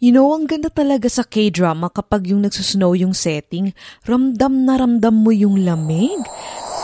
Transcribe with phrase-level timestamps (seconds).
[0.00, 3.76] You know, ang ganda talaga sa K-drama kapag yung nagsusnow yung setting,
[4.08, 6.16] ramdam na ramdam mo yung lamig.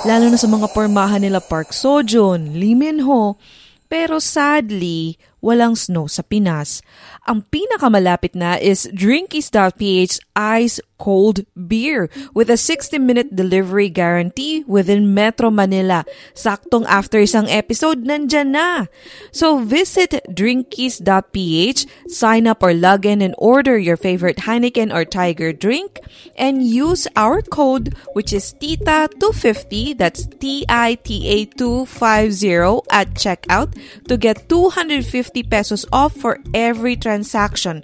[0.04, 3.40] Lalo na sa mga pormahan nila Park Sojun, Lee Min Ho.
[3.88, 6.82] Pero sadly, walang snow sa Pinas.
[7.30, 15.50] Ang pinakamalapit na is Drinkies.ph Ice Cold Beer with a 60-minute delivery guarantee within Metro
[15.50, 16.04] Manila.
[16.34, 18.88] Saktong after isang episode, nandyan na.
[19.30, 25.52] So visit Drinkies.ph, sign up or log in and order your favorite Heineken or Tiger
[25.52, 26.00] drink
[26.36, 33.76] and use our code which is TITA250, that's T-I-T-A 250 at checkout
[34.08, 37.82] to get 250 pesos off for every transaction.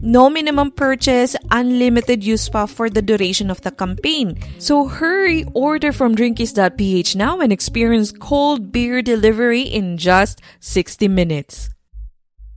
[0.00, 4.42] No minimum purchase, unlimited use pa for the duration of the campaign.
[4.58, 11.70] So hurry, order from drinkies.ph now and experience cold beer delivery in just 60 minutes.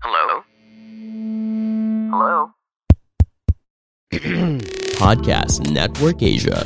[0.01, 0.43] Hello?
[2.09, 2.51] Hello?
[4.97, 6.65] Podcast Network Asia.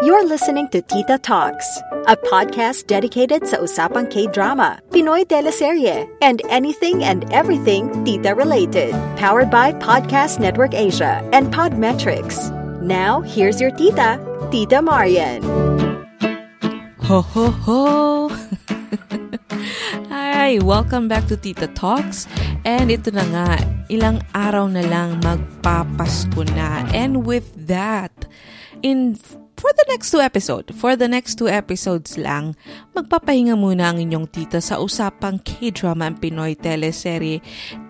[0.00, 1.68] You're listening to Tita Talks,
[2.08, 8.96] a podcast dedicated sa usapang K-drama, Pinoy teleserye, and anything and everything Tita related.
[9.20, 12.48] Powered by Podcast Network Asia and Podmetrics.
[12.80, 14.16] Now, here's your Tita,
[14.48, 15.44] Tita Marian.
[17.04, 17.82] Ho ho ho!
[20.08, 20.56] Hi!
[20.64, 22.24] Welcome back to Tita Talks.
[22.64, 23.60] And ito na nga,
[23.92, 26.88] ilang araw na lang magpapasko na.
[26.96, 28.24] And with that,
[28.80, 29.20] in
[29.62, 32.58] for the next two episodes, for the next two episodes lang,
[32.98, 37.38] magpapahinga muna ang inyong tita sa usapang K-drama ang Pinoy teleserye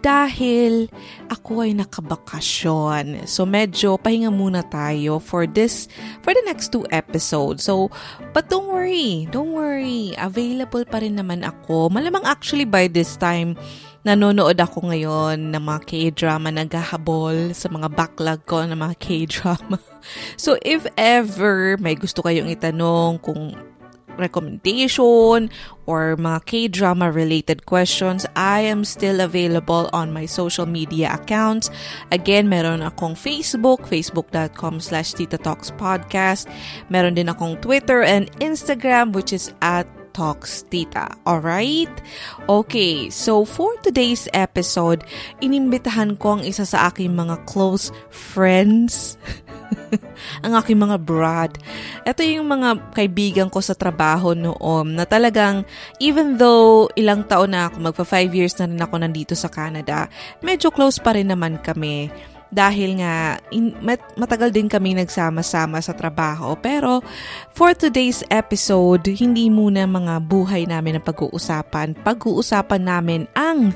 [0.05, 0.93] dahil
[1.33, 3.25] ako ay nakabakasyon.
[3.25, 5.89] So medyo pahinga muna tayo for this,
[6.21, 7.65] for the next two episodes.
[7.65, 7.89] So,
[8.37, 11.89] but don't worry, don't worry, available pa rin naman ako.
[11.89, 13.57] Malamang actually by this time,
[14.03, 19.79] nanonood ako ngayon ng mga K-drama, naghahabol sa mga backlog ko ng mga K-drama.
[20.35, 23.55] So, if ever may gusto kayong itanong kung
[24.19, 25.47] recommendation
[25.87, 31.71] or mga K-drama related questions, I am still available on my social media accounts.
[32.11, 36.51] Again, meron akong Facebook, facebook.com slash Tita Talks Podcast.
[36.91, 41.09] Meron din akong Twitter and Instagram, which is at Talks Tita.
[41.25, 41.93] Alright?
[42.49, 45.05] Okay, so for today's episode,
[45.41, 49.17] inimbitahan ko ang isa sa aking mga close friends.
[50.45, 51.53] ang aking mga brad.
[52.05, 55.65] Ito yung mga kaibigan ko sa trabaho noon na talagang
[56.01, 60.09] even though ilang taon na ako, magpa 5 years na rin ako nandito sa Canada,
[60.41, 62.13] medyo close pa rin naman kami
[62.53, 66.53] dahil nga in, mat, matagal din kami nagsama-sama sa trabaho.
[66.61, 67.01] Pero
[67.57, 71.97] for today's episode, hindi muna mga buhay namin ang pag-uusapan.
[72.05, 73.73] Pag-uusapan namin ang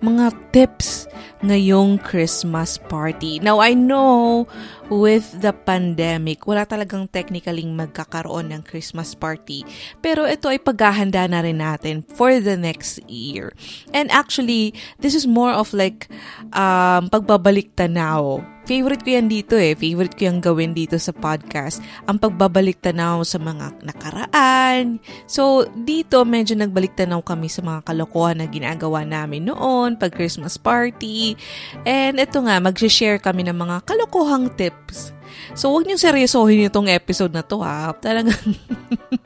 [0.00, 1.06] mga tips
[1.40, 3.40] ngayong Christmas party.
[3.40, 4.44] Now, I know
[4.92, 9.64] with the pandemic, wala talagang technically magkakaroon ng Christmas party.
[10.04, 13.56] Pero ito ay paghahanda na rin natin for the next year.
[13.96, 16.12] And actually, this is more of like
[16.52, 19.74] um, pagbabalik tanaw favorite ko yan dito eh.
[19.74, 21.82] Favorite ko yung gawin dito sa podcast.
[22.06, 25.02] Ang pagbabalik tanaw sa mga nakaraan.
[25.26, 30.54] So, dito medyo nagbalik tanaw kami sa mga kalokohan na ginagawa namin noon pag Christmas
[30.54, 31.34] party.
[31.82, 35.10] And ito nga, mag-share kami ng mga kalokohang tips.
[35.58, 37.90] So, huwag niyong seryosohin itong episode na to ha.
[37.98, 38.38] Talagang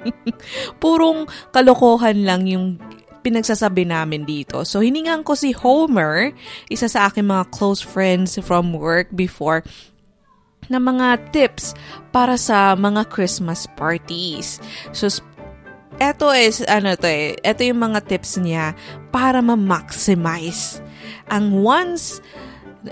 [0.80, 2.80] purong kalokohan lang yung
[3.24, 4.60] pinagsasabi namin dito.
[4.68, 6.36] So, hiningan ko si Homer,
[6.68, 9.64] isa sa aking mga close friends from work before,
[10.68, 11.72] na mga tips
[12.12, 14.60] para sa mga Christmas parties.
[14.92, 15.08] So,
[15.96, 18.76] eto is, ano to eh, eto yung mga tips niya
[19.08, 20.84] para ma-maximize
[21.30, 22.20] ang once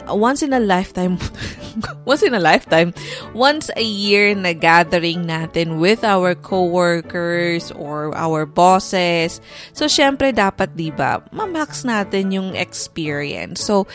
[0.09, 1.19] once in a lifetime,
[2.05, 2.95] once in a lifetime,
[3.35, 9.41] once a year na gathering natin with our coworkers or our bosses.
[9.73, 13.61] So, syempre, dapat, di ba, mamax natin yung experience.
[13.61, 13.87] So,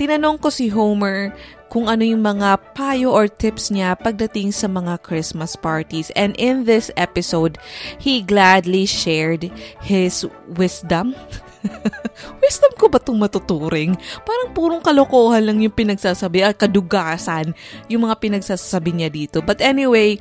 [0.00, 1.32] tinanong ko si Homer
[1.70, 6.10] kung ano yung mga payo or tips niya pagdating sa mga Christmas parties.
[6.18, 7.62] And in this episode,
[7.96, 9.46] he gladly shared
[9.78, 11.14] his wisdom
[12.42, 13.94] wisdom ko ba itong matuturing?
[14.24, 17.52] Parang purong kalokohan lang yung pinagsasabi, at kadugasan
[17.88, 19.44] yung mga pinagsasabi niya dito.
[19.44, 20.16] But anyway,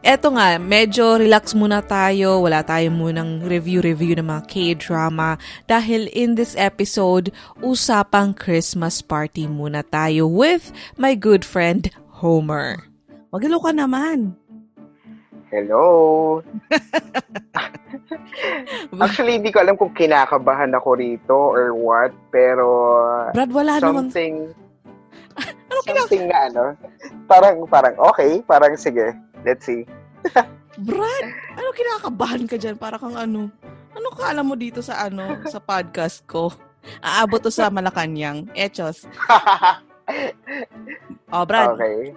[0.00, 2.44] eto nga, medyo relax muna tayo.
[2.44, 5.36] Wala tayo munang review-review ng mga K-drama.
[5.68, 12.90] Dahil in this episode, usapang Christmas party muna tayo with my good friend, Homer.
[13.30, 14.34] Magalo ka naman.
[15.50, 16.38] Hello.
[19.04, 22.66] Actually, hindi ko alam kung kinakabahan ako rito or what, pero
[23.34, 24.10] Brad, wala naman.
[24.10, 24.34] something
[25.96, 26.64] something na ano,
[27.30, 29.14] parang parang okay, parang sige,
[29.46, 29.86] let's see.
[30.86, 32.76] Brad, ano kinakabahan ka dyan?
[32.78, 33.50] Para kang ano?
[33.90, 36.54] Ano ka alam mo dito sa ano, sa podcast ko?
[37.04, 38.48] Aabot to sa Malacanang.
[38.56, 39.04] Echos.
[41.30, 42.10] Oh, Brad, okay.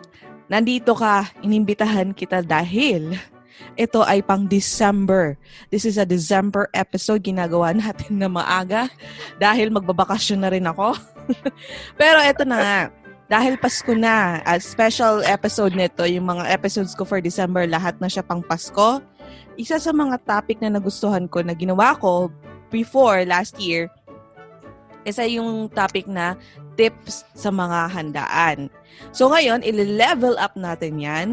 [0.50, 3.13] nandito ka, inimbitahan kita dahil
[3.73, 5.38] ito ay pang December.
[5.69, 7.25] This is a December episode.
[7.25, 8.89] Ginagawa natin na maaga
[9.38, 10.94] dahil magbabakasyon na rin ako.
[12.00, 12.89] Pero ito na.
[13.31, 18.05] Dahil Pasko na, a special episode nito, yung mga episodes ko for December, lahat na
[18.05, 19.01] siya pang Pasko.
[19.57, 22.29] Isa sa mga topic na nagustuhan ko na ginawa ko
[22.69, 23.89] before last year,
[25.07, 26.35] isa yung topic na
[26.75, 28.59] tips sa mga handaan.
[29.13, 31.29] So ngayon, i-level up natin yan.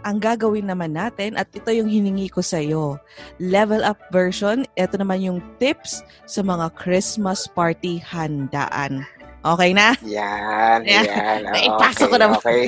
[0.00, 2.96] Ang gagawin naman natin, at ito yung hiningi ko sa iyo,
[3.36, 9.04] level up version, ito naman yung tips sa mga Christmas party handaan.
[9.40, 9.96] Okay na?
[10.04, 11.04] Yan, Yan.
[11.04, 11.40] yan.
[11.48, 12.38] Ah, Naipasok ko okay, naman.
[12.40, 12.64] Okay.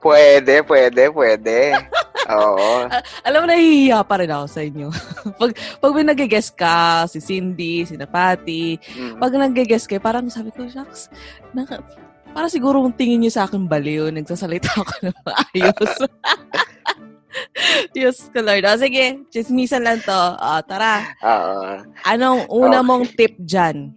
[0.00, 1.76] Pwede, pwede, pwede.
[2.28, 2.88] Oo.
[3.28, 4.88] Alam mo, nahihiya pa rin ako sa inyo.
[5.36, 9.20] pag, pag may nag-guess ka, si Cindy, si Napati, Mm.
[9.20, 11.12] pag nag-guess kayo, parang sabi ko, shucks,
[11.52, 11.84] naka,
[12.38, 15.92] para siguro kung tingin niyo sa akin baliw, nagsasalita ako ng maayos.
[17.98, 18.62] Diyos ko, Lord.
[18.62, 20.14] O, sige, chismisan lang to.
[20.38, 21.02] O, tara.
[21.18, 21.82] Oo.
[22.06, 22.86] Anong una Okay.
[22.86, 23.90] mong tip dyan?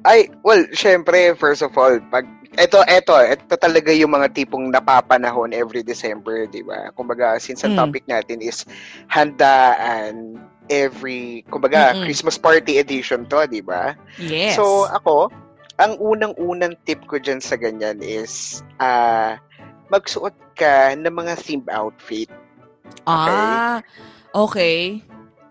[0.00, 2.24] Ay, well, syempre, first of all, pag
[2.56, 6.88] ito, ito, ito talaga yung mga tipong napapanahon every December, di ba?
[6.96, 7.80] Kumbaga, since ang Mm.
[7.84, 8.64] topic natin is
[9.12, 10.40] handaan
[10.72, 12.08] every, kumbaga, Mm-mm.
[12.08, 13.92] Christmas party edition to, di ba?
[14.16, 14.56] Yes.
[14.56, 15.28] So, ako,
[15.78, 19.38] ang unang-unang tip ko dyan sa ganyan is, ah,
[19.88, 22.28] magsuot ka ng mga themed outfit.
[23.06, 23.80] ah,
[24.34, 25.00] okay.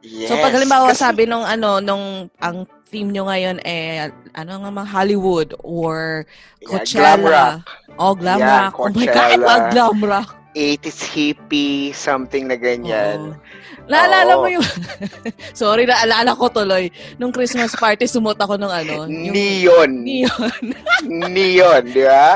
[0.03, 0.29] Yes.
[0.29, 4.71] So, pag halimbawa Kasi- sabi nung ano, nung ang theme nyo ngayon eh, ano nga
[4.71, 6.23] mga Hollywood or
[6.61, 6.95] Yeah, Coachella.
[6.95, 7.61] glam rock.
[7.97, 8.73] Oh, glam Yeah, rock.
[8.77, 9.47] Oh my God, Coachella.
[9.49, 10.29] mga glam rock.
[10.55, 13.35] 80s hippie, something na ganyan.
[13.35, 13.37] Oo.
[13.87, 14.41] Naalala Oo.
[14.43, 14.67] mo yung...
[15.57, 16.91] Sorry, naalala ko tuloy.
[17.15, 19.07] Nung Christmas party, sumot ako ng ano.
[19.07, 19.91] Yung Neon.
[20.03, 20.61] neon.
[21.33, 22.35] Neon, di ba?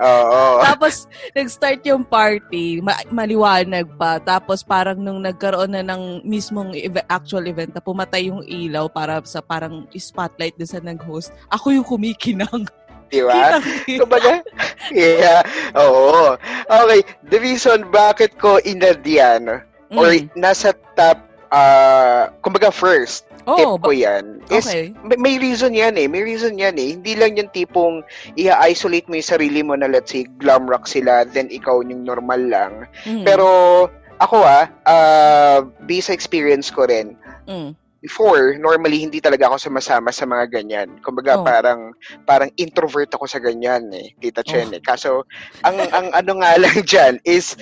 [0.00, 0.64] Oo.
[0.64, 2.80] Tapos, nag-start yung party.
[2.80, 4.16] Ma- maliwanag pa.
[4.16, 9.20] Tapos, parang nung nagkaroon na ng mismong eve- actual event na pumatay yung ilaw para
[9.28, 12.64] sa parang spotlight din sa nag-host, ako yung kumikinang.
[13.12, 13.60] Di ba?
[13.84, 14.40] Kumbaga,
[14.88, 15.44] yeah.
[15.76, 16.32] Oo.
[16.64, 17.04] Okay.
[17.28, 19.04] The reason bakit ko inad
[19.92, 20.28] yan, or Mm.
[20.34, 24.94] nasa top, uh, kumbaga first, tip Oh, ko ba- yan, is okay.
[25.02, 26.06] may, may reason yan eh.
[26.06, 26.94] May reason yan eh.
[26.94, 31.26] Hindi lang yung tipong i-isolate mo yung sarili mo na let's say glam rock sila,
[31.26, 32.86] then ikaw yung normal lang.
[33.02, 33.26] Mm.
[33.26, 33.46] Pero
[34.16, 37.74] ako ah, uh, based sa experience ko rin, Mm.
[38.02, 40.88] Before, normally hindi talaga ako sumasama sa mga ganyan.
[41.00, 41.46] Kumbaga Oh.
[41.46, 41.94] parang
[42.26, 44.76] parang introvert ako sa ganyan eh, Tita Chen Oh.
[44.76, 44.82] eh.
[44.82, 45.22] Kaso
[45.62, 47.54] ang ang ano nga lang diyan is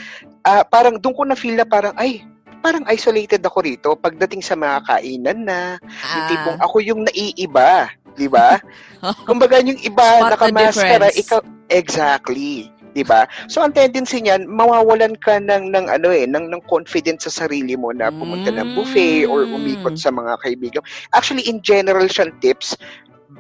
[0.43, 2.25] ah, parang doon ko na feel na parang ay
[2.61, 6.65] parang isolated ako rito pagdating sa mga kainan na yung tipong Ah.
[6.65, 8.57] ako yung naiiba, di ba?
[9.29, 13.27] Kumbaga yung iba nakamaskara, ikaw exactly, 'di ba?
[13.51, 17.75] So ang tendency niyan, mawawalan ka ng ng ano eh, ng ng confidence sa sarili
[17.79, 19.57] mo na pumunta ng buffet or Mm.
[19.57, 20.83] umikot sa mga kaibigan.
[21.17, 22.77] Actually in general siyang tips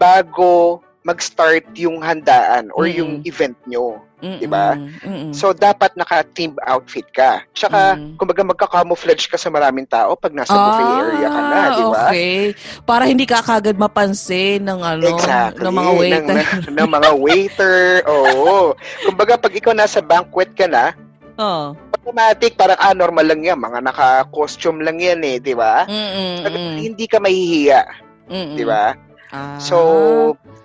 [0.00, 2.96] bago mag-start yung handaan or Mm.
[2.96, 4.00] yung event nyo.
[4.20, 4.36] Mm-mm.
[4.36, 4.76] diba?
[4.76, 5.32] Mm-mm.
[5.32, 7.40] So, dapat naka-team outfit ka.
[7.56, 8.20] Tsaka, Mm.
[8.20, 12.02] kumbaga magka-camouflage ka sa maraming tao pag nasa buffet area ka na, Ah, di ba?
[12.04, 12.36] Okay.
[12.84, 15.64] Para hindi ka kagad mapansin ng ano, Exactly.
[15.64, 16.36] ng mga waiter.
[16.36, 16.36] Ng,
[16.76, 17.76] ng mga waiter.
[18.04, 18.76] Oo.
[19.08, 20.92] Kumbaga, pag ikaw nasa banquet ka na,
[21.40, 21.72] oh.
[21.96, 23.56] automatic, parang, ah, normal lang yan.
[23.56, 25.88] Mga naka-costume lang yan eh, di ba?
[25.88, 26.76] Mm-mm.
[26.76, 27.88] Hindi ka mahihiya,
[28.28, 28.52] Mm-mm.
[28.52, 28.92] di ba?
[29.30, 29.58] Ah.
[29.58, 29.76] So,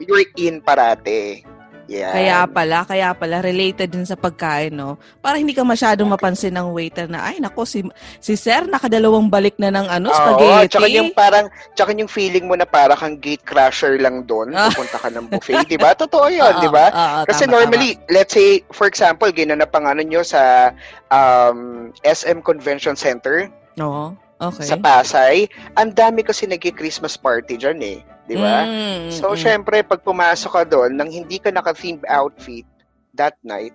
[0.01, 1.45] you're in parate.
[1.85, 2.17] Yeah.
[2.17, 4.97] Kaya pala, kaya pala, related din sa pagkain, no?
[5.21, 7.85] Para hindi ka masyadong mapansin ng waiter na, ay, nako, si,
[8.17, 10.73] si sir, nakadalawang balik na ng ano, Oo, spaghetti.
[10.73, 11.45] tsaka yung parang,
[11.77, 14.73] tsaka yung feeling mo na para kang gate crasher lang doon, Ah.
[14.73, 15.93] pupunta ka ng buffet, di ba?
[15.93, 16.89] Totoo yun, Oo, di ba?
[16.89, 20.73] oo, Kasi tama, normally, let's say, for example, ginanap ang ano nyo sa
[21.13, 23.45] um, SM Convention Center,
[23.77, 23.85] tama.
[23.85, 24.05] Oo.
[24.35, 24.67] Okay.
[24.67, 27.99] sa Pasay, ang dami kasi nagki-Christmas party dyan eh.
[28.25, 28.65] Di ba?
[28.65, 29.39] Mm, So, mm.
[29.39, 32.65] syempre, pag pumasok ka doon, nang hindi ka naka-themed outfit
[33.13, 33.71] that night,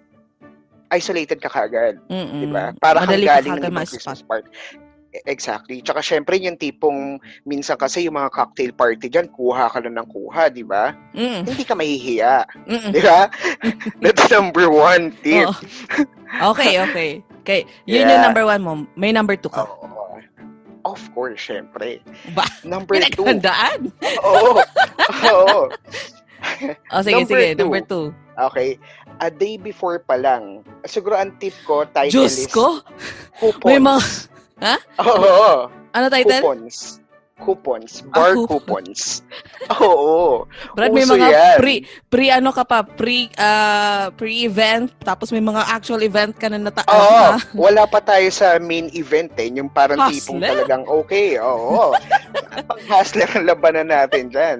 [0.90, 1.96] isolated ka kagad.
[2.10, 2.40] Mm-mm.
[2.40, 2.74] Di ba?
[2.76, 3.72] Para kang galing ng.
[3.86, 4.50] Christmas party.
[5.10, 5.80] E- Exactly.
[5.80, 10.06] Tsaka syempre, yung tipong minsan kasi yung mga cocktail party dyan, kuha ka lang ng
[10.06, 10.92] kuha, di ba?
[11.14, 12.34] Mm, Hindi ka mahihiya.
[12.90, 13.26] Di ba?
[14.02, 15.46] That's number one tip.
[15.46, 16.52] Oo.
[16.52, 17.10] Okay, okay.
[17.40, 18.24] Okay, yun yung Yeah.
[18.28, 18.72] number one mo.
[18.94, 19.64] May number two ka.
[19.64, 19.99] Oo.
[20.84, 22.00] Of course, syempre.
[22.32, 22.44] Ba?
[22.64, 23.24] Number two.
[23.24, 23.92] naghandaan?
[24.24, 24.60] Oo.
[25.30, 25.60] Oo.
[26.90, 27.48] Oh, sige, Number sige.
[27.56, 27.60] two.
[27.60, 28.06] Number two.
[28.40, 28.80] Okay.
[29.20, 30.64] A day before pa lang.
[30.88, 32.80] Siguro ang tip ko, title Diyos is ko!
[33.36, 33.68] coupons.
[33.68, 34.00] May mga...
[35.04, 35.68] Oo.
[35.92, 36.40] Ano title?
[36.40, 37.00] Coupons.
[37.40, 38.04] Coupons.
[38.06, 39.24] Bar Ah, coupons.
[39.80, 40.44] Oo.
[40.72, 41.56] Brad, may mga yan.
[41.56, 41.74] pre,
[42.06, 46.84] pre ano ka pa, pre, ah, pre-event, tapos may mga actual event ka na nata...
[46.84, 46.94] Oo.
[47.26, 49.48] ah, Wala pa tayo sa main event eh.
[49.50, 50.52] Yung parang tipong Hustler?
[50.60, 51.36] talagang okay.
[51.36, 51.96] Oo.
[52.62, 54.58] Pang hustler ang labanan natin dyan.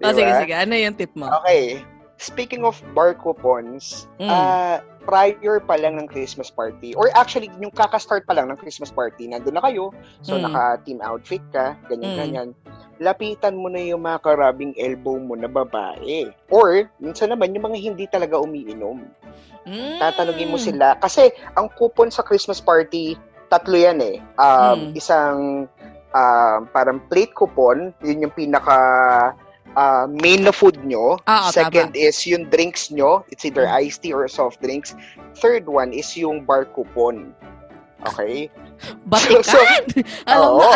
[0.00, 0.16] oh, Diba?
[0.16, 0.54] sige, sige.
[0.56, 1.28] Ano yung tip mo?
[1.42, 1.84] Okay.
[2.16, 4.30] Speaking of bar coupons, Mm.
[4.30, 8.94] ah prior pa lang ng Christmas party, or actually, yung kaka-start pa lang ng Christmas
[8.94, 9.90] party, nandun na kayo,
[10.22, 10.46] so Mm.
[10.46, 11.84] naka-team outfit ka, Mm.
[11.90, 12.48] ganyan-ganyan,
[13.02, 16.30] lapitan mo na yung mga karabing elbow mo na babae.
[16.48, 19.02] Or, minsan naman, yung mga hindi talaga umiinom.
[19.66, 19.98] Mm.
[19.98, 20.94] Tatanungin mo sila.
[20.98, 23.18] Kasi, ang coupon sa Christmas party,
[23.50, 24.16] tatlo yan eh.
[24.38, 24.98] Um, Mm.
[24.98, 25.38] Isang,
[26.14, 28.78] um, parang plate coupon, yun yung pinaka
[29.74, 31.16] ah, main na food nyo.
[31.24, 32.00] Ah, oo, Second tama.
[32.00, 33.24] is yung drinks nyo.
[33.28, 33.86] It's either Mm.
[33.86, 34.94] iced tea or soft drinks.
[35.38, 37.32] Third one is yung bar coupon.
[38.02, 38.50] Okay?
[39.06, 39.46] Batikan!
[39.46, 39.62] So-
[40.26, 40.70] Alam Oo.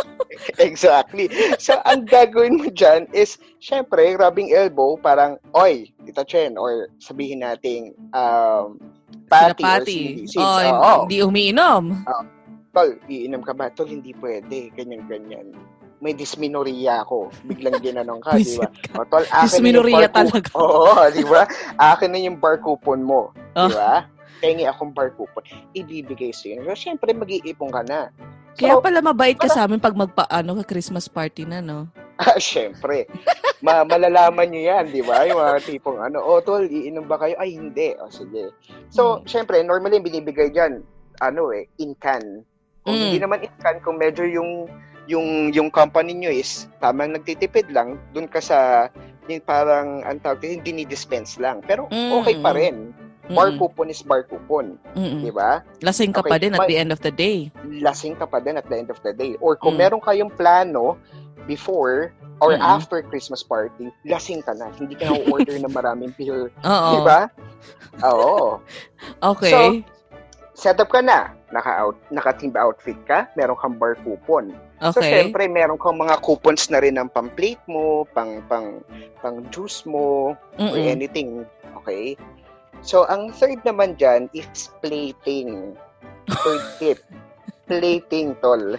[0.58, 1.28] exactly.
[1.60, 7.44] So, ang gagawin mo dyan is, syempre, rubbing elbow, parang, oy, Tita Chen, or sabihin
[7.44, 8.80] nating, um,
[9.28, 9.98] patty, or Sinapati.
[10.24, 10.34] CDC.
[10.40, 10.92] Oh, Oo.
[11.04, 12.04] hindi umiinom.
[12.72, 13.72] Tol, iinom ka ba?
[13.72, 14.68] Tol, hindi pwede.
[14.72, 15.52] Ganyan-ganyan.
[15.98, 17.32] May dysmenorrhea ako.
[17.48, 18.68] Biglang ginanong ka, di ba?
[19.00, 20.48] O, tol, akin Dysmenorrhea talaga.
[20.60, 21.48] Oo, di ba?
[21.80, 23.32] Akin na yung bar coupon mo.
[23.56, 23.68] Ah.
[23.68, 23.94] Di ba?
[24.36, 25.40] Pengi akong bar coupon.
[25.72, 26.60] Ibibigay sa'yo.
[26.68, 28.12] So, syempre, mag-iipon ka na.
[28.56, 31.88] So, Kaya pala mabait ka sa amin pag magpa, ano, ka Christmas party na, no?
[32.16, 33.04] Ah, syempre.
[33.60, 35.28] Ma malalaman nyo yan, di ba?
[35.28, 37.36] Yung mga tipong ano, oh, tol, iinom ba kayo?
[37.36, 37.92] Ay, hindi.
[38.00, 38.56] O, sige.
[38.88, 39.28] So, Hmm.
[39.28, 40.80] syempre, normally, binibigay dyan,
[41.20, 42.40] ano eh, in can.
[42.80, 43.02] Kung Mm.
[43.04, 44.64] hindi naman in can, kung medyo yung,
[45.06, 48.90] yung, yung company nyo is tamang nagtitipid lang, dun ka sa,
[49.26, 51.62] yung parang, ang tawag hindi ni-dispense lang.
[51.62, 52.12] Pero, Mm.
[52.16, 52.94] okay pa rin.
[53.26, 53.58] Bar Mm-mm.
[53.58, 54.78] coupon is bar coupon.
[54.94, 55.58] Di ba?
[55.82, 57.50] Lasing ka Okay, pa din at the end of the day.
[57.66, 59.34] lasing ka pa din at the end of the day.
[59.40, 59.82] Or kung Mm.
[59.82, 60.94] meron kayong plano
[61.42, 62.62] before or Mm-mm.
[62.62, 64.70] after Christmas party, lasing ka na.
[64.72, 66.54] Hindi ka na order ng maraming beer.
[66.62, 66.90] Oo.
[66.92, 67.20] Di ba?
[68.04, 68.62] Oo.
[69.24, 69.50] Okay.
[69.50, 69.82] Set
[70.64, 71.30] up ka na.
[71.52, 73.28] Naka-out, naka-team outfit ka.
[73.36, 74.56] Meron kang bar coupon.
[74.80, 75.12] So, okay.
[75.12, 78.80] syempre, meron kang mga coupons na rin ng pang-plate mo, pang, pang,
[79.20, 80.88] pang juice mo, or Mm-mm.
[80.88, 81.44] anything.
[81.82, 82.16] Okay?
[82.80, 85.76] So, ang third naman dyan is plating.
[86.28, 86.98] Third tip.
[87.68, 88.76] Plating, tol.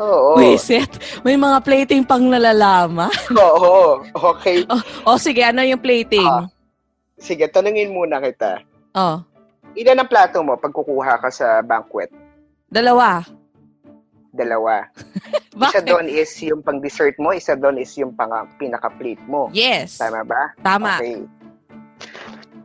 [0.00, 0.40] Oo.
[0.40, 0.88] Wisit.
[1.20, 3.12] May mga plating pang nalalama.
[3.36, 4.00] Oo.
[4.34, 4.64] Okay.
[5.04, 6.24] O sige, ano yung plating?
[6.24, 6.48] Ah.
[7.20, 8.64] Sige, tanungin muna kita.
[8.96, 9.20] oh,
[9.74, 12.10] Ilan ang plato mo pag kukuha ka sa banquet?
[12.70, 13.26] dalawa.
[14.30, 14.86] Dalawa.
[15.66, 18.30] Isa doon is yung pang-dessert mo, isa doon is yung pang,
[18.62, 19.50] pinaka-plate mo.
[19.50, 19.98] Yes.
[19.98, 20.54] Tama ba?
[20.62, 21.02] Tama.
[21.02, 21.26] Okay.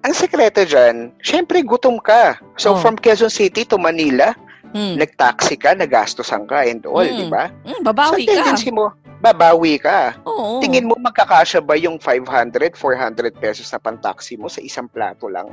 [0.05, 2.37] Ang sekreto dyan, syempre gutom ka.
[2.53, 2.79] So Oh.
[2.79, 4.37] from Quezon City to Manila,
[4.77, 5.01] Mm.
[5.01, 7.17] nag-taxi ka, nagastosan ka and all, Mm.
[7.17, 7.49] di ba?
[7.65, 8.45] Mm, babawi ka.
[8.45, 10.13] tendency mo, babawi ka.
[10.29, 10.61] Oo.
[10.61, 15.49] Tingin mo magkakasya ba yung 500, 400 pesos na pang-taxi mo sa isang plato lang?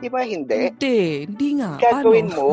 [0.00, 0.72] Di ba hindi?
[0.72, 1.24] Hindi.
[1.24, 1.80] Hindi nga.
[1.80, 2.36] Gagawin Paano?
[2.36, 2.50] mo,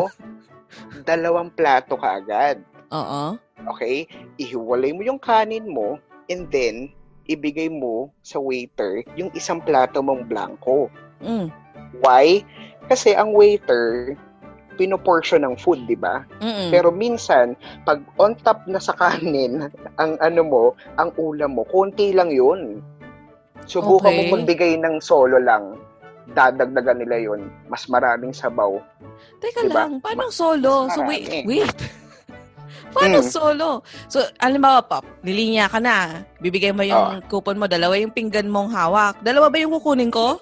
[1.04, 2.64] dalawang plato ka agad.
[2.92, 3.36] Oo.
[3.76, 4.08] Okay?
[4.40, 6.92] Ihiwalay mo yung kanin mo and then
[7.28, 10.92] ibigay mo sa waiter yung isang plato mong blanco.
[11.24, 11.48] Mm.
[12.04, 12.44] Why?
[12.92, 14.16] Kasi ang waiter,
[14.76, 16.26] pinoportion ng food, di ba?
[16.74, 17.56] Pero minsan,
[17.88, 19.72] pag on top na sa kanin,
[20.02, 20.64] ang ano mo,
[21.00, 22.84] ang ulam mo, konti lang yun.
[23.64, 24.28] Subukan Okay.
[24.28, 25.80] mo magbigay ng solo lang.
[26.26, 27.42] Dadagdagan nila yun.
[27.68, 28.80] Mas maraming sabaw.
[29.38, 29.76] Teka diba?
[29.84, 30.88] lang, paano solo?
[30.90, 31.68] So wait, wait.
[32.96, 33.28] paano Mm.
[33.28, 33.70] solo?
[34.06, 36.24] So, alam mo, Pop, nilinya ka na.
[36.40, 37.26] Bibigay mo yung Ah.
[37.26, 39.18] coupon mo, dalawa yung pinggan mong hawak.
[39.20, 40.38] Dalawa ba yung kukunin ko?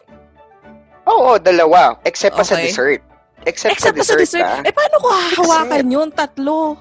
[1.03, 1.97] Oo, dalawa.
[2.03, 2.69] Except pa sa Okay.
[2.69, 3.01] dessert.
[3.41, 4.45] Except, Except pa sa sa dessert, dessert.
[4.45, 4.61] ah.
[4.61, 6.09] Eh, paano ko hahawakan yun?
[6.11, 6.77] Tatlo.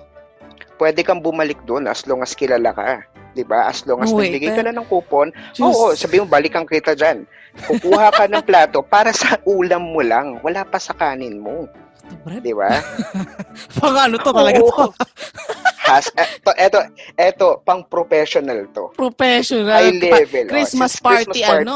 [0.76, 3.04] pwede kang bumalik doon as long as kilala ka.
[3.40, 3.72] 'Di ba?
[3.72, 5.64] As long as wait, nagbigay ka na ng coupon, Diyos.
[5.64, 7.24] oo, sabi mo balikan kita diyan.
[7.64, 11.64] Kukuha ka ng plato para sa ulam mo lang, wala pa sa kanin mo,
[12.44, 12.68] 'di ba?
[13.80, 14.84] pang ano to talaga to?
[15.90, 16.78] Has, eto, eto,
[17.18, 18.92] eto, pang professional to.
[18.94, 19.74] Professional.
[19.74, 20.46] High level.
[20.46, 21.74] Pa- Christmas, Oh, party, Christmas ano?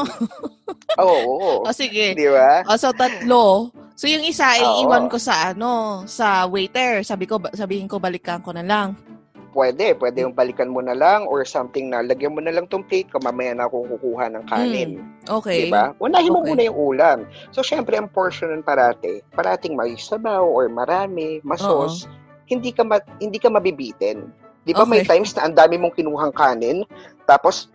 [1.03, 1.19] Oo.
[1.35, 1.51] oo.
[1.67, 2.15] o sige.
[2.15, 2.63] Di ba?
[2.63, 3.73] O so tatlo.
[3.97, 4.85] So yung isa Oo.
[4.85, 7.03] iiwan ko sa ano, sa waiter.
[7.03, 8.95] Sabi ko sabihin ko balikan ko na lang.
[9.55, 9.95] Pwede.
[9.95, 13.07] Pwede yung balikan mo na lang or something na lagyan mo na lang tong plate
[13.07, 14.99] ko, mamaya na ako kukuha ng kanin.
[15.31, 15.71] Okay.
[15.71, 15.95] Diba?
[16.03, 16.49] Unahin mo Okay.
[16.51, 17.17] muna yung ulam.
[17.55, 22.03] So, syempre, ang portion nun parate, parating may sabaw or marami, masos,
[22.51, 24.27] hindi ka ma- hindi ka mabibitin.
[24.67, 25.15] Di ba may Okay.
[25.15, 26.83] times na ang dami mong kinuhang kanin,
[27.23, 27.71] tapos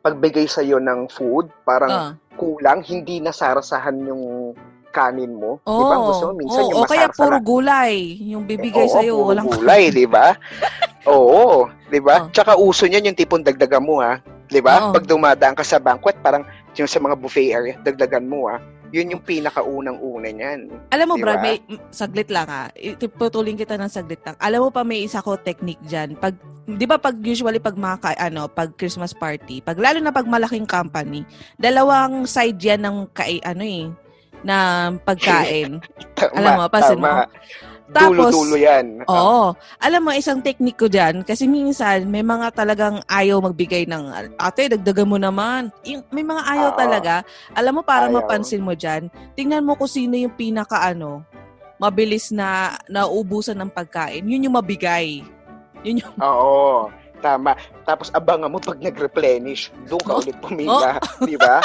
[0.00, 2.10] pagbigay sa ng food, parang Ah.
[2.40, 4.56] kulang, hindi nasarasahan yung
[4.94, 5.58] kanin mo.
[5.66, 5.96] Oh, di ba?
[5.98, 9.34] Gusto mo minsan oh, yung o kaya puro gulay yung bibigay Oo, sa iyo, puro
[9.34, 10.38] walang gulay, di ba?
[11.10, 12.22] Oo, di ba?
[12.22, 12.30] Oh.
[12.30, 14.22] Tsaka uso niyan yung tipong dagdagan mo ha.
[14.46, 14.88] Di ba?
[14.88, 14.94] Oo.
[14.94, 16.46] Pag dumadaan ka sa banquet, parang
[16.78, 18.62] yung sa mga buffet area, dagdagan mo ha.
[18.94, 20.70] Yun yung pinakaunang-una niyan.
[20.94, 21.58] Alam mo, Di Brad, may,
[21.90, 22.70] saglit lang ha.
[22.78, 24.38] Iputulin kita ng saglit lang.
[24.38, 26.14] Alam mo pa, may isa ko technique dyan.
[26.14, 30.14] Pag, di ba pag usually pag mga, ka- ano, pag Christmas party, pag lalo na
[30.14, 31.26] pag malaking company,
[31.58, 33.90] dalawang side yan ng, kai, ano eh,
[34.44, 35.80] na pagkain.
[36.14, 37.08] Tama, Alam mo, pasin mo.
[37.10, 37.26] tama.
[37.92, 39.04] Tapos, Dulo-dulo yan.
[39.06, 39.52] Oo.
[39.78, 44.08] Alam mo, isang technique ko dyan, kasi minsan, may mga talagang ayaw magbigay ng,
[44.40, 45.68] ate, dagdagan mo naman.
[45.84, 46.78] Yung, may mga ayaw Oo.
[46.80, 47.14] talaga.
[47.52, 48.24] Alam mo, para Ayaw.
[48.24, 51.22] mapansin mo dyan, tingnan mo kung sino yung pinaka, ano,
[51.76, 54.24] mabilis na nauubusan ng pagkain.
[54.24, 55.20] Yun yung mabigay.
[55.84, 56.88] Yun yung, Oo.
[57.24, 57.56] Tama.
[57.82, 60.20] Tapos abangan mo pag nag-replenish, doon ka Oh.
[60.20, 61.00] ulit pumila.
[61.24, 61.64] Di ba?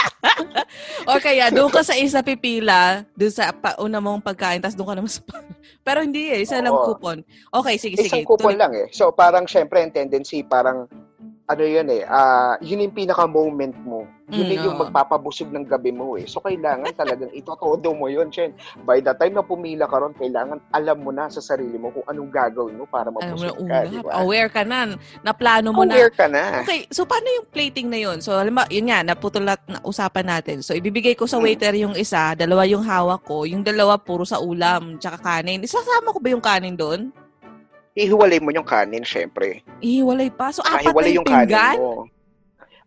[1.12, 4.96] or kaya, doon ka sa isa pipila, doon sa pauna mong pagkain, tapos doon ka
[4.96, 5.20] naman sa,
[5.88, 6.96] pero hindi eh, isa lang Oo.
[6.96, 7.20] coupon.
[7.52, 8.08] Okay, sige, sige.
[8.08, 8.88] Isang coupon Tuloy- lang eh.
[8.90, 10.88] So parang syempre ang tendency parang
[11.50, 14.06] ano yun eh, ah yun yung pinaka-moment mo.
[14.30, 16.30] Yun Mm, yung, yung magpapabusog ng gabi mo eh.
[16.30, 18.54] So kailangan talagang itotodo mo yun, Chen.
[18.86, 22.06] By the time na pumila ka ron, kailangan alam mo na sa sarili mo kung
[22.06, 24.22] anong gagawin mo para mabusog ka, una, di ba?
[24.22, 24.94] aware ka na,
[25.26, 25.98] naplano mo na.
[25.98, 26.62] Aware ka na.
[26.62, 28.22] Okay, so paano yung plating na yun?
[28.22, 30.62] So, alam mo, yun nga, naputol na usapan natin.
[30.62, 31.50] So, ibibigay ko sa Hmm.
[31.50, 35.66] waiter yung isa, dalawa yung hawak ko, yung dalawa puro sa ulam, tsaka kanin.
[35.66, 37.10] Isasama ko ba yung kanin doon?
[37.98, 39.66] Ihiwalay mo yung kanin, syempre.
[39.82, 40.54] Ihiwalay pa.
[40.54, 42.06] So, apat na Kahiwalay yung yung kanin mo.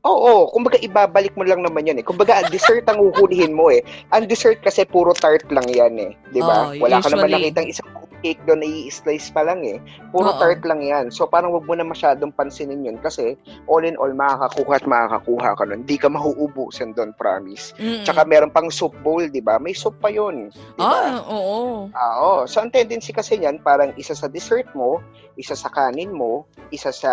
[0.02, 2.06] Oo, kumbaga ibabalik mo lang naman yan eh.
[2.06, 3.86] Kumbaga dessert ang uhulihin mo eh.
[4.10, 6.74] Ang dessert kasi puro tart lang yan eh, 'di ba?
[6.74, 7.54] Oo, Wala ka naman usually.
[7.54, 7.86] nakitang isang
[8.22, 9.78] cake doon na i-slice pa lang eh.
[10.10, 10.38] Puro Oo.
[10.42, 11.10] tart lang yan.
[11.14, 13.38] So parang wag mo na masyadong pansinin yun kasi
[13.70, 15.86] all in all makakakuha at makakakuha ka nun.
[15.86, 17.70] Hindi ka mahuubusan doon, promise.
[17.78, 18.02] Mm-mm.
[18.02, 19.62] Tsaka meron pang soup bowl, 'di ba?
[19.62, 20.98] May soup pa 'yun, 'di ba?
[21.14, 21.86] Ah, oo.
[21.94, 22.34] Ah, Oo.
[22.50, 24.98] So, ang tendency kasi niyan, parang isa sa dessert mo,
[25.38, 26.42] isa sa kanin mo,
[26.74, 27.12] isa sa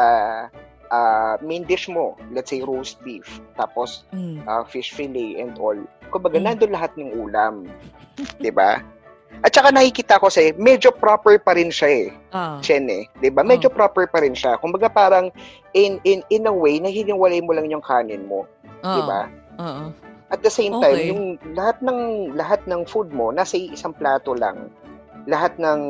[0.89, 2.17] ah, main dish mo.
[2.29, 4.45] Let's say roast beef, tapos Mm.
[4.45, 5.77] ah, fish fillet and all.
[6.09, 6.45] Kumbaga, Mm.
[6.45, 7.69] nandun lahat ng ulam.
[8.41, 8.81] 'Di ba?
[9.39, 12.07] At saka nakikita ko sa medyo proper pa rin siya eh.
[12.33, 12.57] Ah.
[12.59, 13.07] Chen eh.
[13.21, 13.45] 'Di ba?
[13.45, 14.57] Medyo proper pa rin siya.
[14.59, 15.31] Kumbaga parang
[15.71, 18.43] in in in a way na hiniwalay mo lang yung kanin mo,
[18.83, 19.29] 'di ba?
[19.61, 19.85] Oo.
[20.29, 21.09] At the same time, Okay.
[21.09, 21.23] yung
[21.57, 24.69] lahat ng lahat ng food mo nasa isang plato lang.
[25.29, 25.81] Lahat ng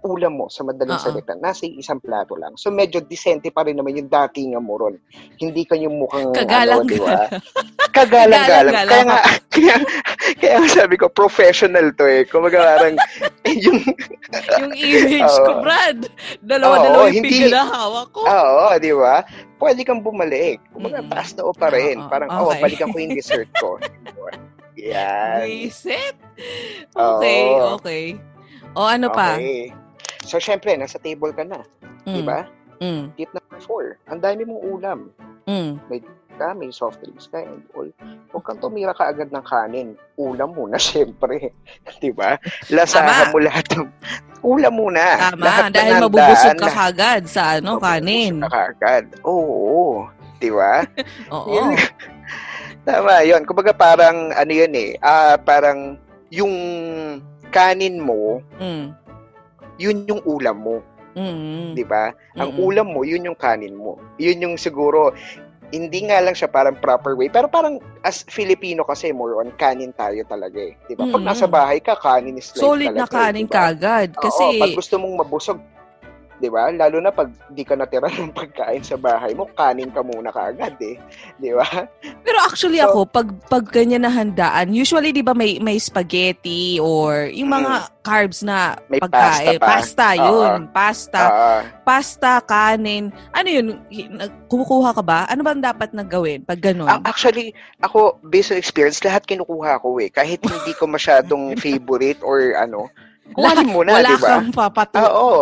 [0.00, 1.04] ulam mo sa madaling Oo.
[1.04, 2.56] salita nasa isang plato lang.
[2.56, 4.96] So medyo decente pa rin naman yung datingan mo ron.
[5.36, 7.28] Hindi ka yung mukhang Kagalang- ano, di ba?
[7.96, 8.74] Kagalang-galang.
[8.88, 9.20] Kaya nga
[9.54, 9.74] kaya,
[10.36, 12.24] kaya nga sabi ko professional to eh.
[12.24, 12.96] Kumaga parang
[13.64, 13.80] yung
[14.60, 15.60] yung image ko, Oo.
[15.60, 15.98] Brad.
[16.40, 18.24] Dalawa-dalawa Oo, yung hindi- hawak ko.
[18.24, 19.24] Oo, di ba?
[19.56, 20.60] Pwede kang bumalik.
[20.72, 21.12] Kumaga, Mm-mm.
[21.12, 22.00] taas na o pa rin.
[22.00, 22.60] Oo, Parang, oh, okay.
[22.64, 23.76] balikan ko yung dessert ko.
[24.76, 25.48] Yan.
[25.48, 26.14] Visit?
[26.92, 27.80] Okay, Oo.
[27.80, 28.04] okay.
[28.74, 29.36] O ano pa?
[29.36, 29.70] Okay.
[30.24, 31.62] So, syempre, nasa table ka na.
[32.02, 32.40] Di Mm, ba?
[32.76, 33.84] Mm, Tip number four.
[34.06, 34.98] Ang dami mong ulam.
[35.44, 35.78] mm.
[36.36, 37.88] Ka, may soft drinks ka and all.
[38.28, 39.96] Huwag kang tumira ka agad ng kanin.
[40.14, 41.48] Ulam muna, syempre.
[41.96, 42.36] Di ba?
[42.68, 43.32] Lasahan Tama.
[43.32, 43.88] mo lahat ng...
[44.44, 45.16] Ulam muna.
[45.16, 48.34] Tama, Lahat ng dahil handaan, mabubusog ka kagad sa ano, mabubusog kanin.
[48.36, 49.04] ka kaagad.
[49.24, 50.04] Oo.
[50.36, 50.84] Di ba?
[51.32, 51.72] Oo.
[52.84, 53.42] Tama, yun.
[53.42, 55.96] Kumbaga parang, ano yun eh, ah parang
[56.28, 56.52] yung
[57.56, 58.92] kanin mo, Mm.
[59.80, 60.76] yun yung ulam mo,
[61.16, 61.72] Mm.
[61.72, 62.12] di ba?
[62.36, 62.66] Ang Mm-mm.
[62.68, 63.96] ulam mo, yun yung kanin mo.
[64.20, 65.16] Yun yung siguro,
[65.72, 69.96] hindi nga lang siya parang proper way, pero parang as Filipino kasi, more on kanin
[69.96, 70.76] tayo talaga eh.
[70.84, 71.08] Di ba?
[71.08, 71.26] Pag Mm-mm.
[71.26, 73.72] nasa bahay ka, kanin is life Solid na talaga, eh, kanin di ba?
[73.72, 74.08] kagad.
[74.14, 75.58] Oo, Kasi, pag gusto mong mabusog,
[76.36, 76.68] di ba?
[76.68, 80.76] Lalo na pag di ka natira ng pagkain sa bahay mo, kanin ka muna kaagad
[80.78, 80.96] eh.
[81.36, 81.64] Di ba?
[82.20, 86.76] pero actually So- ako, pag, pag ganyan na handaan, usually di ba may, may spaghetti
[86.76, 88.88] or yung mga carbs na Mm.
[88.88, 89.18] May pagkain.
[89.18, 89.66] pasta pa.
[89.66, 90.58] Pasta, yun.
[90.70, 91.22] Pasta.
[91.22, 93.04] Ah, Pasta, kanin.
[93.30, 93.66] Ano yun?
[94.46, 95.26] Kumukuha ka ba?
[95.26, 96.86] Ano ba ang dapat na gawin pag ganun?
[96.86, 100.08] Ah, actually, ako, based on experience, lahat kinukuha ko eh.
[100.08, 102.86] Kahit hindi ko masyadong favorite or ano,
[103.28, 104.28] kuhanin mo na, Wala di ba?
[104.32, 104.96] kang papato.
[104.96, 105.40] Ah, Oo.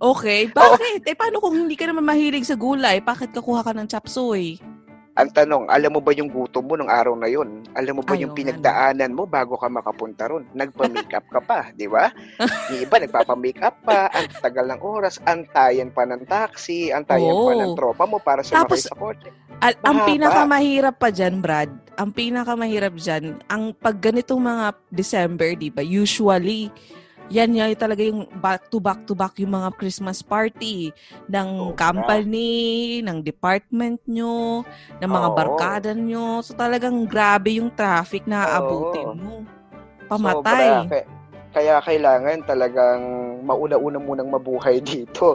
[0.00, 1.04] Okay, bakit?
[1.04, 3.04] Eh, paano kung hindi ka naman mahilig sa gulay?
[3.04, 4.56] Bakit kakuha ka ng chop suey?
[5.20, 7.60] Ang tanong, alam mo ba yung gutom mo nung araw na yun?
[7.76, 10.48] Alam mo ba Ay, yung pinagdaanan mo bago ka makapunta ron?
[10.56, 12.08] Nagpa-makeup ka pa, di ba?
[12.72, 17.74] Yung iba nagpapa-makeup pa, ang tagal ng oras, antayan pa ng taxi, antayan pa ng
[17.74, 17.76] Oo.
[17.76, 19.28] tropa mo para sumakay Tapos, sa kotse.
[19.60, 21.68] Al- ang pinakamahirap pa dyan, Brad,
[22.00, 26.72] ang pinakamahirap dyan, ang pag ganitong mga December, di ba, usually,
[27.30, 30.90] yan yan talaga yung back to back to back yung mga Christmas party
[31.30, 34.66] ng Oo company, ng department nyo,
[34.98, 35.36] ng mga Oo.
[35.38, 36.42] barkada nyo.
[36.42, 39.16] So talagang grabe yung traffic na aabutin Oo.
[39.16, 39.34] mo.
[40.10, 40.90] Pamatay.
[40.90, 41.19] Sobra.
[41.50, 43.02] Kaya, kailangan talagang
[43.42, 45.34] mauna-una munang mabuhay dito.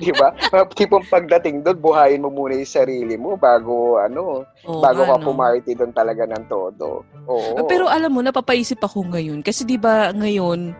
[0.00, 0.32] di ba?
[0.72, 5.24] Tipong pagdating doon, buhayin mo muna yung sarili mo bago ano, Oo bago ka no?
[5.28, 7.04] pumarty doon talaga ng todo.
[7.28, 7.68] Oo.
[7.68, 9.44] Pero alam mo, napapaisip ako ngayon.
[9.44, 10.72] Kasi di ba ngayon,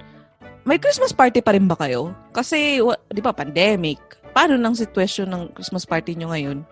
[0.65, 2.17] may Christmas party pa rin ba kayo?
[2.33, 3.99] Kasi, di ba, pandemic.
[4.33, 6.65] Paano nang sitwasyon ng Christmas party nyo ngayon?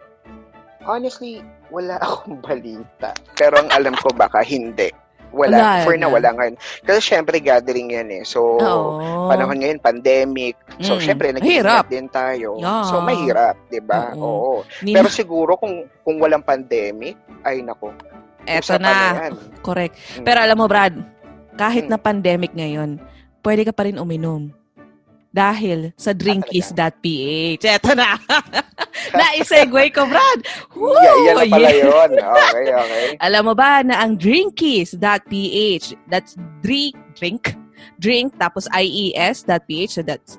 [0.81, 3.13] Honestly, wala akong balita.
[3.37, 4.89] Pero ang alam ko baka hindi.
[5.31, 5.57] Wala.
[5.57, 6.01] Wala For na.
[6.01, 6.55] na, wala ngayon.
[6.83, 8.23] Kasi syempre gathering yan eh.
[8.23, 9.27] So, Oo.
[9.27, 10.59] panahon ngayon, pandemic.
[10.79, 11.03] So, Mm.
[11.03, 11.41] syempre, Hirap.
[11.41, 12.59] nag-ingat din tayo.
[12.59, 12.85] Yeah.
[12.85, 14.11] So, mahirap, di ba?
[14.15, 14.23] Oo.
[14.23, 14.55] Oo.
[14.83, 17.95] Pero siguro, kung kung walang pandemic, ay nako.
[18.43, 19.29] Eto na.
[19.29, 19.33] yan.
[19.61, 19.95] Correct.
[20.17, 20.25] Mm.
[20.25, 20.95] Pero alam mo, Brad,
[21.55, 21.91] kahit Mm.
[21.91, 22.99] na pandemic ngayon,
[23.41, 24.51] pwede ka pa rin uminom.
[25.31, 27.63] Dahil sa drinkies.ph.
[27.63, 28.19] Eto na.
[29.17, 30.41] Na-segue ko, Brad.
[30.79, 30.91] Woo!
[30.91, 31.87] Yeah, yan na pala Yeah.
[31.87, 32.11] yun.
[32.51, 33.07] Okay, okay.
[33.23, 37.55] Alam mo ba na ang drinkies.ph, that's drink, drink,
[37.99, 40.35] drink, tapos ies.ph, so that's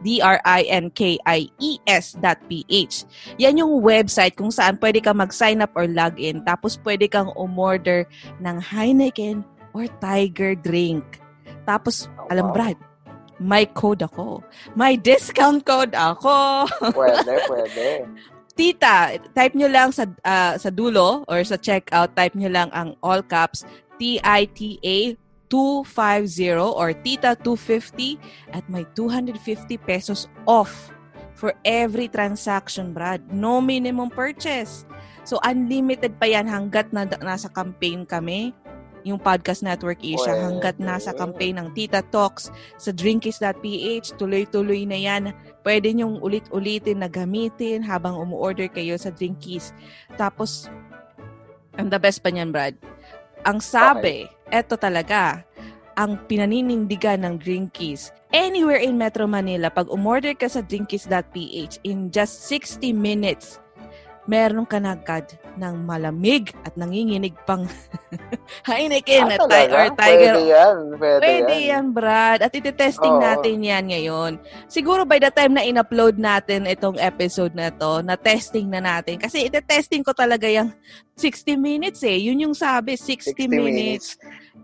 [1.61, 2.95] D-R-I-N-K-I-E-S.ph.
[3.39, 7.31] Yan yung website kung saan pwede ka mag-sign up or log in, tapos pwede kang
[7.39, 8.05] umorder
[8.39, 11.23] ng Heineken or Tiger drink.
[11.63, 12.55] Tapos, Oh, alam wow.
[12.55, 12.77] Brad,
[13.41, 14.45] may code ako.
[14.77, 16.69] May discount code ako.
[16.97, 18.05] Pwede, pwede.
[18.53, 22.93] Tita, type nyo lang sa ah, sa dulo or sa checkout, type nyo lang ang
[23.01, 23.65] all caps
[23.97, 25.17] T-I-T-A
[25.51, 28.17] 250 or Tita 250
[28.55, 29.39] at may 250
[29.83, 30.89] pesos off
[31.35, 33.21] for every transaction, Brad.
[33.33, 34.85] No minimum purchase.
[35.21, 38.57] So, unlimited pa yan hanggat na, nasa campaign kami,
[39.03, 45.23] yung Podcast Network Asia, hanggat nasa campaign ng Tita Talks sa Drinkies.ph, tuloy-tuloy na yan
[45.61, 49.73] pwede nyong ulit-ulitin na gamitin habang umu-order kayo sa Drinkies.
[50.17, 50.69] Tapos,
[51.77, 52.75] ang the best pa niyan, Brad,
[53.45, 55.45] ang sabi, eto talaga,
[55.97, 58.13] ang pinaninindigan ng Drinkies.
[58.31, 63.59] Anywhere in Metro Manila, pag umorder ka sa Drinkies.ph, in just 60 minutes,
[64.23, 67.65] meron ka na agad ng malamig at nanginginig pang
[68.69, 69.87] Heineken Ah, at Ti- or?
[69.91, 70.75] Tiger Pwede yan.
[70.95, 71.67] Pwede, Pwede yan.
[71.67, 72.39] yan, Brad.
[72.41, 73.23] At iti-testing Oo.
[73.23, 74.31] natin yan ngayon.
[74.67, 79.17] Siguro by the time na in-upload natin itong episode na to, na testing na natin.
[79.17, 80.69] Kasi iti-testing ko talaga yung
[81.15, 82.17] 60 minutes eh.
[82.21, 84.07] Yun yung sabi, 60, 60 minutes.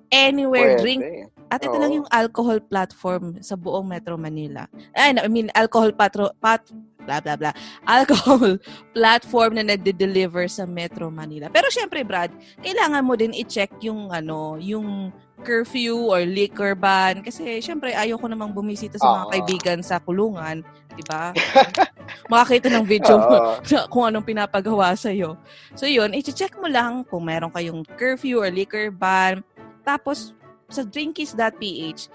[0.08, 0.82] Anywhere, Pwede.
[0.82, 1.02] drink.
[1.48, 1.82] At ito Oo.
[1.82, 4.68] lang yung alcohol platform sa buong Metro Manila.
[4.92, 6.68] Ay, I mean, alcohol patro, pat,
[7.08, 7.56] blah, blah, blah.
[7.88, 8.60] Alcohol
[8.92, 11.48] platform na nagde-deliver sa Metro Manila.
[11.48, 15.16] Pero syempre, Brad, kailangan mo din i-check yung, ano, yung
[15.48, 17.24] curfew or liquor ban.
[17.24, 19.32] Kasi syempre, ayaw ko namang bumisita sa mga Oo.
[19.32, 20.68] kaibigan sa kulungan.
[20.98, 21.32] di ba?
[22.32, 23.16] Makakita ng video
[23.72, 25.40] na kung anong pinapagawa sa'yo.
[25.80, 29.46] So yun, i-check mo lang kung meron kayong curfew or liquor ban.
[29.88, 30.36] Tapos,
[30.68, 32.12] sa drinkies.ph,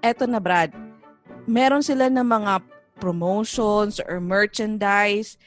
[0.00, 0.70] eto na Brad,
[1.44, 2.62] meron sila ng mga
[3.00, 5.40] promotions or merchandise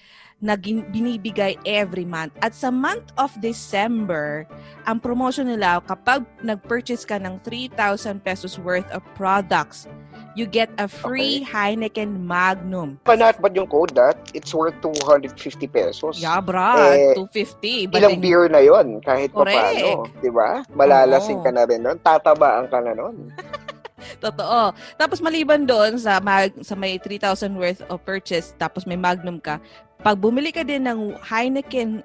[0.44, 2.36] na binibigay every month.
[2.44, 4.44] At sa month of December,
[4.84, 9.88] ang promotion nila, kapag nag-purchase ka ng 3,000 pesos worth of products,
[10.34, 12.98] you get a free Heineken Magnum.
[13.06, 15.32] Not but yung code that, it's worth 250
[15.70, 16.18] pesos.
[16.20, 17.88] Yeah, Brad, Eh, 250.
[17.88, 20.10] But Ilang then- beer na yon kahit pa paano.
[20.20, 20.66] Di ba?
[20.74, 21.46] Malalasing Oo.
[21.46, 21.98] ka na rin nun.
[22.02, 23.30] Tatabaan ka na nun.
[24.24, 24.76] Totoo.
[25.00, 29.62] Tapos maliban doon sa mag, sa may 3,000 worth of purchase, tapos may Magnum ka,
[30.04, 32.04] pag bumili ka din ng Heineken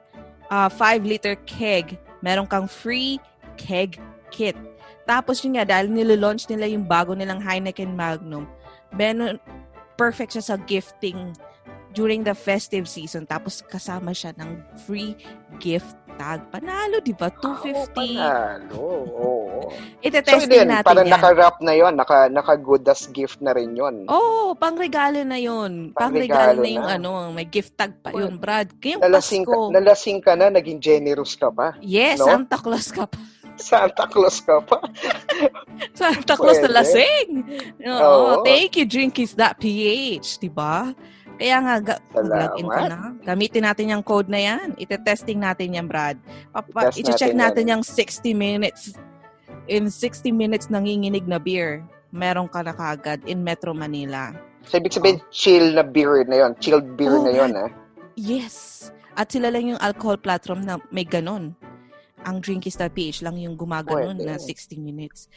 [0.50, 3.18] 5-liter keg, meron kang free
[3.58, 3.98] keg
[4.30, 4.54] kit.
[5.08, 8.44] Tapos yun nga, dahil nilalaunch nila yung bago nilang Heineken Magnum,
[8.92, 9.40] meron,
[9.96, 11.32] perfect siya sa gifting
[11.96, 13.24] during the festive season.
[13.24, 15.16] Tapos kasama siya ng free
[15.58, 16.44] gift tag.
[16.52, 17.30] Panalo, di ba?
[17.30, 17.40] 250.
[17.40, 18.84] Oo, panalo.
[19.08, 19.36] Oo.
[19.68, 21.12] So, Ite-testing yun, natin parang yan.
[21.12, 25.92] naka-wrap na yon naka, naka-good as gift na rin yon Oo, oh, pangregalo na yun.
[25.92, 26.96] Pangregalo Pangregalo na yung na.
[26.96, 28.72] ano, may gift tag pa yun, Brad.
[28.80, 29.68] Kayong Nalasing ka, Pasko.
[29.74, 31.76] nalasing ka na, naging generous ka pa.
[31.84, 32.30] yes, no?
[32.32, 33.18] Santa Claus ka pa.
[33.58, 34.78] Santa Claus ka pa.
[35.98, 36.78] Santa Claus na Pwede.
[36.78, 37.30] lasing.
[37.84, 37.98] Oo.
[37.98, 38.32] Oo.
[38.42, 40.28] Thank you, Drinkies.ph.
[40.38, 40.94] Diba?
[41.38, 42.98] Kaya nga, ga- mag-login ka na.
[43.22, 44.74] Gamitin natin yung code na yan.
[44.74, 46.18] Ite-testing natin yan, Brad.
[46.50, 48.98] Papa, Test i-check natin natin yung 60 minutes.
[49.70, 54.34] In 60 minutes nanginginig na beer, meron ka na kagad in Metro Manila.
[54.66, 57.70] So, ibig sabihin, chill na beer na yon Chilled beer Oh, na yon ah.
[58.18, 58.88] Yes.
[59.14, 61.54] At sila lang yung alcohol platform na may ganon.
[62.26, 65.30] Ang Drinkies.ph lang yung gumaganon na 60 minutes.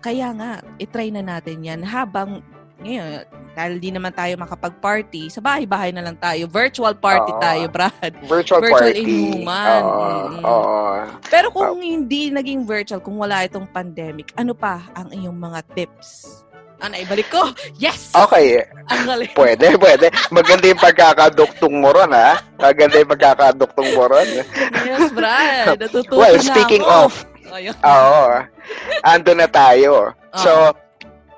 [0.00, 2.40] Kaya nga, itry na natin yan habang
[2.82, 3.22] ngayon,
[3.54, 6.50] dahil di naman tayo makapag-party, sa bahay-bahay na lang tayo.
[6.50, 7.38] Virtual party Oo.
[7.38, 8.12] tayo, Brad.
[8.26, 9.06] Virtual, Virtual party.
[9.06, 9.82] inuman.
[9.86, 10.02] Oo.
[10.02, 10.42] Mm.
[10.42, 10.90] Oo.
[11.30, 16.42] Pero kung hindi naging virtual, kung wala itong pandemic, ano pa ang iyong mga tips?
[16.82, 17.46] Ano, ibalik ko?
[17.78, 18.10] Yes!
[18.10, 18.58] Okay.
[18.90, 19.30] Ang galing.
[19.32, 20.10] Pwede, pwede.
[20.34, 22.42] Maganda yung pagkakaduktong mo ron, ha?
[22.58, 24.26] Maganda yung pagkakaduktong mo ron.
[24.82, 25.78] Yes, Brad.
[25.78, 27.06] Natututo Well, na speaking ako.
[27.06, 27.12] of,
[27.54, 27.76] Ayun.
[27.78, 28.26] oo.
[29.06, 30.10] Ando na tayo.
[30.10, 30.38] Oo.
[30.42, 30.50] So,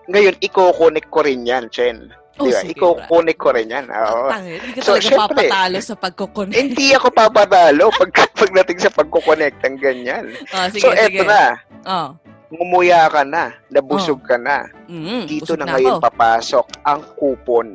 [0.08, 2.08] ngayon, i-connect ko rin yan, Chen.
[2.34, 2.60] Oh, Di ba?
[2.64, 3.86] sige, I-connect ko rin yan.
[3.86, 4.26] Oo.
[4.32, 6.56] Tangin, hindi ka So, talaga syempre, papatalo sa pagkoconnect.
[6.56, 10.24] Hindi ako papatalo pag pagdating sa pagkoconnect ng ganyan.
[10.50, 11.04] Oh, sige, so, sige.
[11.14, 11.44] eto na.
[11.84, 12.08] Oh.
[12.54, 13.50] Ngumuya ka na.
[13.66, 14.70] Nabusog ka na.
[14.86, 16.04] Mm, Dito busog na ngayon ako.
[16.06, 17.68] papasok ang kupon.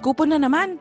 [0.00, 0.80] Kupon na naman.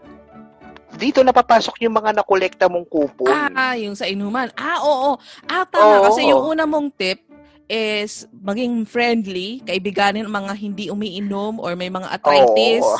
[0.93, 3.33] Dito na papasok yung mga nakolekta mong kupon.
[3.51, 4.47] Ah, yung sa inuman.
[4.55, 5.17] Ah, oo.
[5.49, 5.99] Ah, tama.
[5.99, 6.03] Oo.
[6.07, 7.32] Kasi yung una mong tip
[7.71, 12.83] is maging friendly, kaibiganin ang mga hindi umiinom or may mga arthritis.
[12.83, 12.99] Oo.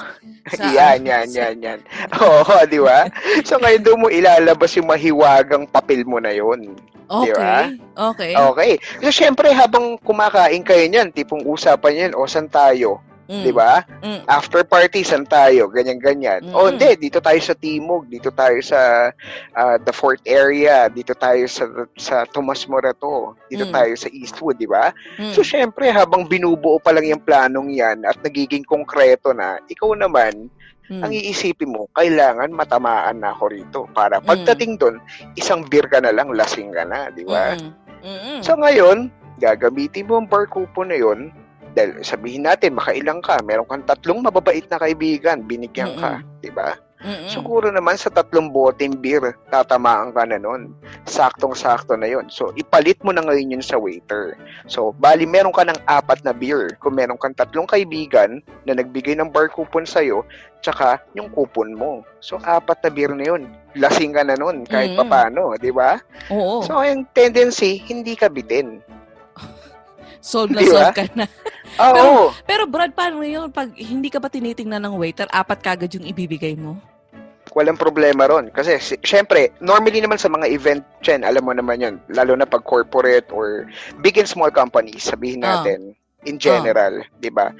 [0.52, 1.80] Sa- yan, yan, yan, yan.
[2.20, 3.08] Oo, di ba?
[3.44, 6.32] So ngayon doon mo ilalabas yung mahiwagang papel mo na
[7.36, 7.70] ba?
[7.74, 7.78] Okay.
[7.94, 8.34] Okay.
[8.34, 8.74] Okay.
[9.04, 13.04] So syempre habang kumakain kayo niyan, tipong usapan yan, o saan tayo?
[13.24, 13.80] Mm, Di ba?
[14.04, 14.28] mm.
[14.28, 15.72] After party, saan tayo?
[15.72, 16.44] Ganyan-ganyan.
[16.52, 16.76] O Mm.
[16.76, 19.12] hindi, dito tayo sa Timog, dito tayo sa
[19.56, 21.64] ah, the Fort area, dito tayo sa
[21.96, 23.72] sa Tomas Morato, dito Mm.
[23.72, 24.92] tayo sa Eastwood, di ba?
[25.16, 25.32] Mm.
[25.32, 30.52] So syempre, habang binubuo pa lang yung planong yan at nagiging konkreto na, ikaw naman,
[30.92, 31.00] Mm.
[31.00, 33.80] ang iisipin mo, kailangan matamaan na ako rito.
[33.96, 34.28] Para Mm.
[34.28, 35.00] pagdating doon,
[35.34, 37.56] isang beer ka na lang, lasing ka na, di ba?
[37.56, 37.72] Mm.
[38.04, 38.40] Mm-mm.
[38.44, 39.08] So ngayon,
[39.40, 41.32] gagamitin mo ang bar coupon na yun,
[41.74, 46.78] dahil sabihin natin, makailang ka, meron kang tatlong mababait na kaibigan, binigyan ka, di ba?
[47.04, 47.28] Mm-mm.
[47.28, 50.72] Siguro naman sa tatlong boteng beer, tatamaan ka na nun.
[51.04, 52.32] Saktong-sakto na yon.
[52.32, 54.40] So, ipalit mo na ngayon yun sa waiter.
[54.72, 56.80] So, bali, meron ka ng apat na beer.
[56.80, 60.24] Kung meron kang tatlong kaibigan na nagbigay ng bar coupon sa'yo,
[60.64, 62.08] tsaka yung coupon mo.
[62.24, 63.52] So, apat na beer na yun.
[63.76, 65.04] Lasing ka na nun, kahit Mm.
[65.04, 66.00] papano, di ba?
[66.32, 66.64] Oo.
[66.64, 68.80] So, yung tendency, hindi ka bitin.
[70.24, 70.72] Sold na Di ba?
[70.72, 71.26] sold ka na.
[71.92, 72.32] Oo.
[72.48, 73.52] Pero Brad, paano yun?
[73.52, 76.80] Pag hindi ka ba tinitingnan ng waiter, apat kagad yung ibibigay mo?
[77.54, 78.50] walang problema ron.
[78.50, 82.50] Kasi, si- syempre, normally naman sa mga event, Chen, alam mo naman yun, lalo na
[82.50, 83.70] pag corporate or
[84.02, 85.62] big and small companies, sabihin Ah.
[85.62, 85.94] natin,
[86.26, 87.54] in general, di ba?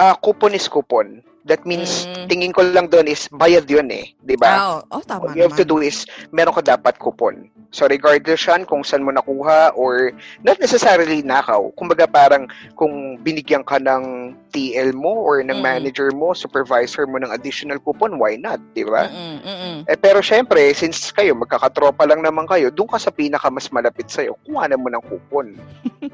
[0.00, 1.20] Ah, coupon is coupon.
[1.44, 2.26] That means, Mm.
[2.28, 4.50] tingin ko lang doon is bayad yun eh, di ba?
[4.50, 7.44] Ah, oh, oh, tama What you have to do is, meron ka dapat coupon.
[7.70, 10.10] So, regardless yan kung saan mo nakuha or
[10.42, 11.70] not necessarily nakaw.
[11.78, 15.62] Kumbaga parang kung binigyan ka ng TL mo or ng Mm.
[15.62, 18.58] manager mo, supervisor mo ng additional coupon, why not?
[18.74, 19.06] Di ba?
[19.06, 19.76] Mm-mm, mm-mm.
[19.86, 24.10] Eh, pero syempre, since kayo, magkakatropa lang naman kayo, doon ka sa pinaka mas malapit
[24.10, 25.54] sa'yo, kuha na mo ng coupon.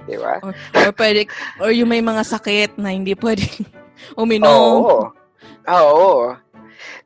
[0.05, 0.37] Di ba?
[0.45, 1.25] Or, or pwede,
[1.57, 3.49] or yung may mga sakit na hindi pwede
[4.21, 4.85] uminom.
[4.85, 4.99] Oo.
[5.67, 6.37] Oo.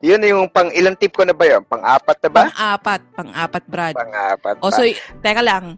[0.00, 1.62] Yun yung pang ilang tip ko na ba yun?
[1.66, 2.42] Pang-apat na ba?
[2.48, 3.00] Pang-apat.
[3.14, 3.94] Pang-apat, Brad.
[3.94, 4.76] Pang-apat O, pa.
[4.76, 4.82] so,
[5.20, 5.76] teka lang.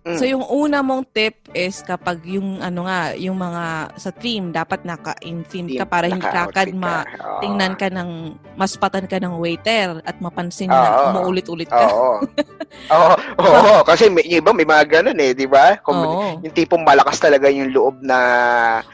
[0.00, 0.16] Mm.
[0.16, 4.80] So, yung una mong tip is kapag yung, ano nga, yung mga sa team, dapat
[4.80, 7.20] naka-in-team ka para hindi kakad ma- ka.
[7.20, 7.40] Oo.
[7.40, 8.10] tingnan ka ng,
[8.56, 11.04] maspatan ka ng waiter at mapansin na Oo.
[11.12, 11.84] umuulit-ulit ka.
[11.84, 12.16] Oo.
[12.96, 13.14] Oo.
[13.36, 13.76] Oo.
[13.82, 15.76] Kasi may, yung iba may mga ganun eh, di ba?
[15.80, 16.40] Kung Oo.
[16.40, 18.18] yung tipong malakas talaga yung loob na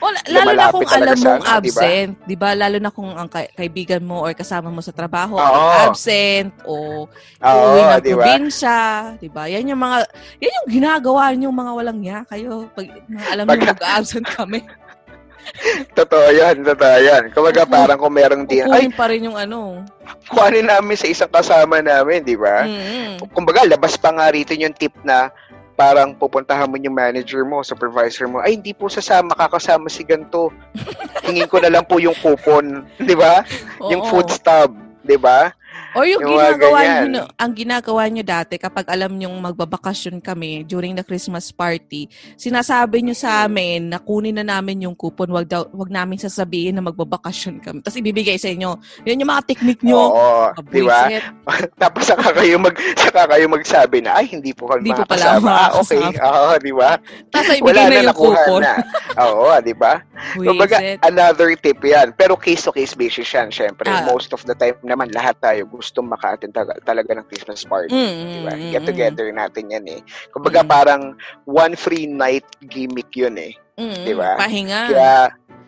[0.01, 1.55] O, la- lalo na kung alam sa mong ba?
[1.61, 2.51] absent, 'di ba?
[2.53, 7.05] Lalo na kung ang ka- kaibigan mo or kasama mo sa trabaho ay absent o
[7.07, 8.25] Oo, uuwi ng di ba?
[8.25, 8.79] probinsya,
[9.21, 9.45] 'di ba?
[9.47, 9.97] Yan yung mga
[10.40, 12.89] yan yung ginagawa niyo mga walang ya kayo pag
[13.29, 14.65] alam niyo mag-absent kami.
[15.95, 17.31] Totoo yan, totoo yan.
[17.31, 19.87] Kumbaga Kuku- parang kung merong din, ay, Kukunin pa rin yung ano.
[20.27, 22.67] kuhanin namin sa isang kasama namin, di ba?
[22.67, 23.23] Mm.
[23.31, 25.31] kumbaga, labas pa nga rito yung tip na
[25.79, 30.51] parang pupuntahan mo yung manager mo, supervisor mo, ay, hindi po sasama, kakasama si ganito.
[31.31, 33.47] Hingin ko na lang po yung coupon, di ba?
[33.87, 34.11] Yung Oo.
[34.11, 34.75] food stub,
[35.07, 35.55] di ba?
[35.97, 40.93] Or yung, Yung ginagawa nyo, ang ginagawa nyo dati kapag alam nyong magbabakasyon kami during
[40.93, 45.65] the Christmas party, sinasabi nyo sa amin na kunin na namin yung coupon, wag, daw,
[45.73, 47.81] wag namin sasabihin na magbabakasyon kami.
[47.81, 48.77] Tapos ibibigay sa inyo.
[49.09, 50.13] Yun yung mga technique nyo.
[50.13, 51.09] Oo, di ba?
[51.83, 55.41] Tapos saka kayo mag saka kayo magsabi na ay hindi po kami Hindi po pala
[55.41, 55.51] makakasama.
[55.57, 56.01] Ah, okay.
[56.05, 56.29] makakasama.
[56.29, 56.91] Oo, di ba?
[57.33, 58.61] Tapos ibigay na na yung coupon.
[58.61, 58.75] na.
[59.33, 59.93] Oo, di ba?
[60.37, 62.13] Kumbaga, another tip yan.
[62.17, 63.89] Pero case-to-case basis yan, syempre.
[63.89, 64.05] Ah.
[64.05, 67.94] Most of the time naman, lahat tayo gustong maka-attend taga- talaga ng Christmas party.
[67.94, 68.53] Mm, Di ba?
[68.53, 70.01] mm, Get mm, together natin yan eh.
[70.35, 70.68] Kumbaga, Mm.
[70.68, 71.03] parang
[71.46, 73.55] one free night gimmick yun eh.
[73.79, 74.35] mm, di ba?
[74.35, 74.90] Pahinga.
[74.90, 75.14] Kaya,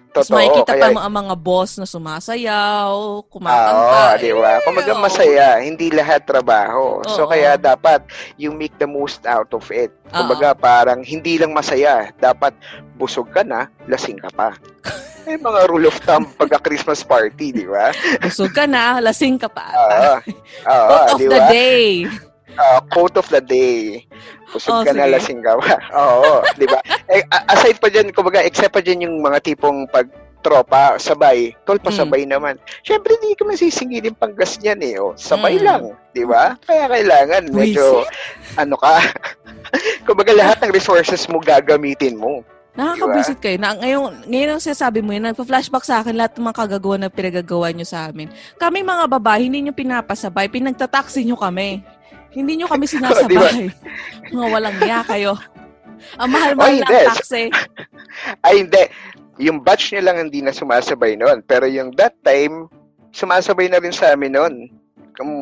[0.09, 0.41] Tapos totoo.
[0.41, 4.17] makikita kaya, pa mo ang mga boss na sumasayaw, Oo, kumakanta.
[4.19, 4.57] di ba?
[4.57, 5.03] Eh, Kumbaga oo.
[5.05, 7.05] masaya, hindi lahat trabaho.
[7.07, 7.31] So Oo.
[7.31, 8.03] kaya dapat
[8.35, 9.93] you make the most out of it.
[10.09, 12.57] Kumbaga parang hindi lang masaya, dapat
[12.97, 14.57] busog ka na, lasing ka pa.
[15.29, 17.93] May mga rule of thumb pagka Christmas party, di ba?
[18.25, 19.69] Busog ka na, lasing ka pa.
[19.71, 20.13] Oo.
[20.73, 21.85] Oo, Quote of di the day.
[22.57, 24.09] Ah, quote of the day.
[24.49, 25.13] Busog Oh, ka na, sige.
[25.13, 25.77] lasing ka pa.
[26.01, 26.81] Oo, di ba?
[27.07, 30.09] Eh, aside pa dyan, kumbaga, except pa dyan yung mga tipong pag
[30.41, 31.85] tropa, sabay, tol, Mm.
[31.85, 32.57] pasabay naman.
[32.81, 34.95] Siyempre, hindi ka masisingilin pang gas niyan eh.
[34.97, 35.13] Oh.
[35.13, 35.65] Sabay Mm.
[35.67, 36.57] lang, di ba?
[36.65, 38.01] Kaya kailangan, medyo,
[38.57, 38.97] ano ka,
[40.09, 42.41] kumbaga, lahat ng resources mo gagamitin mo.
[42.77, 43.57] Nakaka-visit kayo.
[43.59, 47.11] Na, ngayon, ngayon ang sinasabi mo yun, nagpa-flashback sa akin lahat ng mga kagagawa na
[47.11, 48.31] pinagagawa nyo sa amin.
[48.61, 51.83] Kami mga babae, hindi nyo pinapasabay, pinagtataksi nyo kami.
[52.31, 53.73] Hindi nyo kami sinasabay.
[54.31, 55.35] mga walang niya kayo.
[56.23, 57.51] Ang mahal-mahal ng taxi.
[58.47, 58.83] Ay, hindi.
[59.43, 61.43] Yung batch niya lang hindi na sumasabay noon.
[61.47, 62.71] Pero yung that time,
[63.11, 64.55] sumasabay na rin sa amin noon.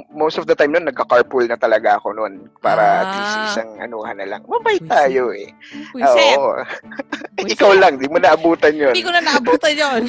[0.08, 2.48] Most of the time noon, nagka-carpool na talaga ako noon.
[2.58, 3.46] Para at least Ah.
[3.52, 4.40] isang anuhan na lang.
[4.48, 5.52] Mabait tayo eh.
[5.92, 6.36] Puiset.
[6.40, 6.56] Oo.
[7.52, 8.96] Ikaw lang, di mo naabutan yun.
[8.96, 10.02] Hindi ko na naabutan yun.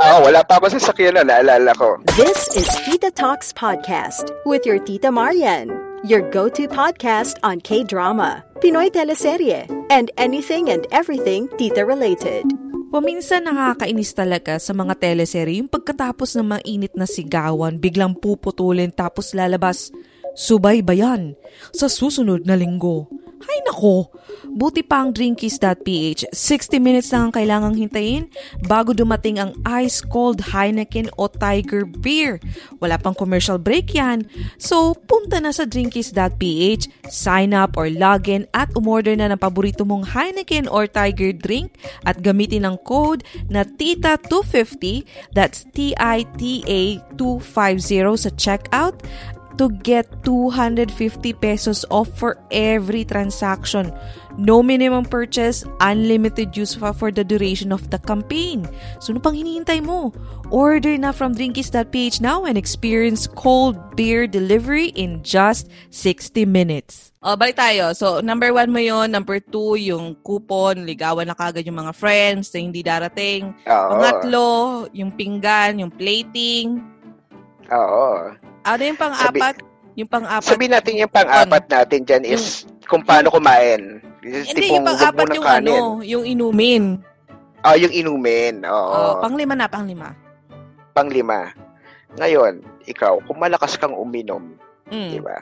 [0.00, 2.00] Oo, wala pa ako sa sakyan na naalala ko.
[2.16, 5.68] This is Tita Talks Podcast with your Tita Marian,
[6.02, 12.48] your go to podcast on K drama, Pinoy teleserye, and anything and everything Tita related.
[12.88, 19.36] Paminsan nakakainis talaga sa mga teleserye yung pagkatapos ng mainit na sigawan, biglang puputulin tapos
[19.36, 19.92] lalabas,
[20.32, 21.36] subay ba?
[21.76, 23.04] Sa susunod na linggo.
[23.42, 24.12] Hay nako!
[24.54, 28.24] Buti pa ang Drinkies.ph, 60 minutes lang ang kailangang hintayin
[28.70, 32.38] bago dumating ang ice cold Heineken o Tiger Beer.
[32.78, 34.30] Wala pang commercial break yan.
[34.62, 39.82] So, punta na sa Drinkies.ph, sign up or log in at umorder na ng paborito
[39.82, 41.74] mong Heineken or Tiger drink
[42.06, 45.02] at gamitin ang code na TITA250,
[45.34, 49.02] that's T-I-T-A 250 sa checkout
[49.58, 50.90] to get 250
[51.38, 53.92] pesos off for every transaction.
[54.34, 58.66] No minimum purchase, unlimited use for the duration of the campaign.
[58.98, 60.10] So, ano pang hinihintay mo?
[60.50, 67.14] Order na from Drinkies.ph now and experience cold beer delivery in just 60 minutes.
[67.24, 67.94] O, balik tayo.
[67.96, 72.52] So, number one mo yon Number two, yung coupon, ligawan na kagad yung mga friends
[72.52, 73.54] na hindi darating.
[73.64, 73.90] Oo.
[73.96, 74.48] Pangatlo,
[74.92, 76.84] yung pinggan, yung plating.
[77.72, 78.34] Oo.
[78.64, 79.56] Ano yung pang-apat?
[79.94, 80.42] yung pang-apat.
[80.42, 84.02] Sabihin natin yung pang-apat natin dyan is kung paano kumain.
[84.26, 85.70] Is Hindi, yung pang-apat yung kanin.
[85.70, 86.98] ano, yung inumin.
[87.62, 88.66] Ah, yung inumin.
[88.66, 88.90] Oo.
[88.90, 90.12] Oh, panglima na, panglima.
[90.92, 91.54] Panglima.
[92.18, 94.58] Ngayon, ikaw, kung malakas kang uminom,
[94.90, 95.24] di Mm.
[95.24, 95.38] ba?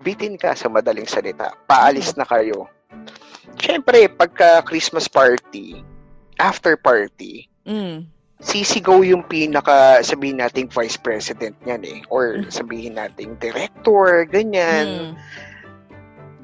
[0.00, 1.50] Bitin ka sa madaling salita.
[1.66, 2.70] Paalis na kayo.
[3.58, 5.82] Siyempre, pagka Christmas party,
[6.38, 8.06] after party, Mm.
[8.40, 11.98] Sisigaw yung pinaka, sabihin nating vice president niyan eh.
[12.08, 15.12] Or sabihin nating director, ganyan.
[15.12, 15.12] Mm.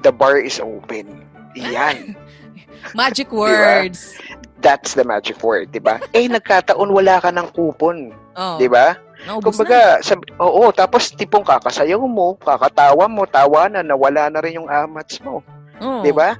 [0.05, 1.25] The bar is open.
[1.57, 2.13] Yan.
[2.97, 4.13] Magic words.
[4.57, 6.01] That's the magic word, di ba?
[6.17, 8.57] Eh, nagkataon wala ka ng kupon, Oh.
[8.61, 8.93] di ba?
[9.25, 9.65] Naubos na.
[9.65, 14.69] Kumbaga, sab- oo, tapos tipong kakasayaw mo, kakatawa mo, tawa na, nawala na rin yung
[14.69, 15.41] amats mo,
[15.81, 16.01] Oh.
[16.05, 16.37] di ba?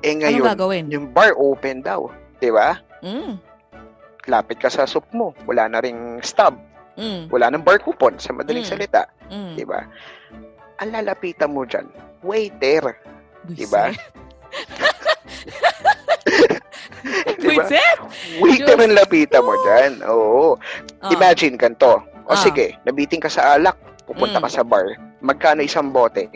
[0.00, 0.84] Eh ngayon, gagawin?
[0.88, 2.08] yung bar open daw,
[2.40, 2.76] di ba?
[3.04, 3.36] Mm.
[4.28, 6.52] Lapit ka sa soup mo, wala na ring stub,
[7.00, 7.32] Mm.
[7.32, 8.70] wala nang bar coupon, sa madaling Mm.
[8.70, 9.56] salita, Mm.
[9.56, 9.80] di ba?
[10.78, 11.88] Ang lalapitan mo dyan,
[12.20, 12.92] waiter,
[13.48, 13.88] di ba?
[17.38, 17.62] Di ba?
[17.64, 17.98] Buisit?
[18.42, 20.52] Waiter ang lapitan mo dyan, oo.
[20.52, 21.10] Oh.
[21.14, 22.02] Imagine ganito.
[22.26, 22.40] O Ah.
[22.42, 24.44] sige, nabiting ka sa alak, pupunta Mm.
[24.44, 24.84] ka sa bar.
[25.22, 26.26] Magkano isang bote?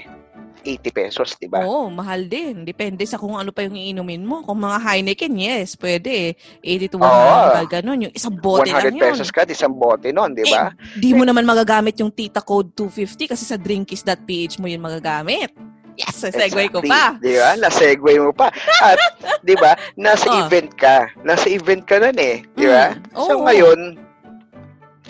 [0.63, 1.61] 80 pesos, di ba?
[1.61, 2.63] Oo, mahal din.
[2.63, 4.41] Depende sa kung ano pa yung iinumin mo.
[4.41, 6.35] Kung mga Heineken, yes, pwede.
[6.61, 8.07] 80 to 100, ganun.
[8.07, 9.03] Yung isang bote 100 lang yun.
[9.03, 10.71] pesos ka, isang bote nun, di ba?
[10.71, 15.51] Eh, di mo naman magagamit yung Tita Code 250 kasi sa drinkies.ph mo yun magagamit.
[15.93, 16.89] Yes, segue ko Exactly.
[16.89, 17.05] pa.
[17.21, 17.51] Di ba?
[17.59, 18.49] Na-segue mo pa.
[18.81, 18.97] At,
[19.45, 20.41] di ba, nasa Oh.
[20.41, 21.05] event ka.
[21.21, 22.41] Nasa event ka nun eh.
[22.57, 22.97] Di ba?
[22.97, 23.45] Mm, So oo.
[23.45, 23.81] ngayon,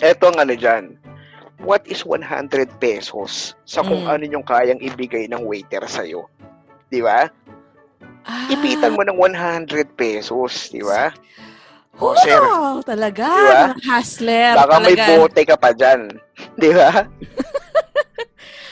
[0.01, 0.99] eto ang ano dyan.
[1.61, 2.25] What is 100
[2.77, 4.09] pesos sa kung Mm.
[4.09, 6.25] ano yung kayang ibigay ng waiter sa'yo?
[6.87, 7.29] Di ba?
[8.23, 11.11] Ah, Ipitan mo ng 100 pesos, di ba?
[11.99, 12.41] Oh, O, sir,
[12.81, 13.27] talaga.
[13.27, 13.59] Di ba?
[13.69, 14.51] Mga hustler.
[14.55, 15.11] baka may talaga.
[15.13, 16.01] bote ka pa dyan.
[16.61, 16.89] Di ba?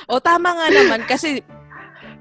[0.10, 1.40] O tama nga naman kasi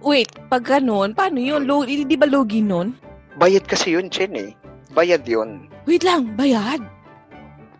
[0.01, 1.65] wait, pag ganun, paano yun?
[1.65, 2.95] Lo, di ba logi nun?
[3.35, 4.53] Bayad kasi yun, Chen eh.
[4.93, 5.67] Bayad yun.
[5.85, 6.79] Wait lang, bayad.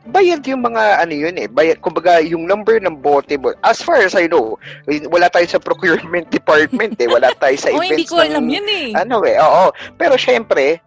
[0.09, 1.45] Bayad yung mga ano yun eh.
[1.45, 3.53] Bayad, kumbaga yung number ng bote mo.
[3.61, 4.57] As far as I know,
[5.13, 7.09] wala tayo sa procurement department eh.
[7.09, 8.87] Wala tayo sa O events hindi ko ng- alam yun eh.
[8.97, 9.69] Ano eh, oo.
[10.01, 10.81] Pero syempre,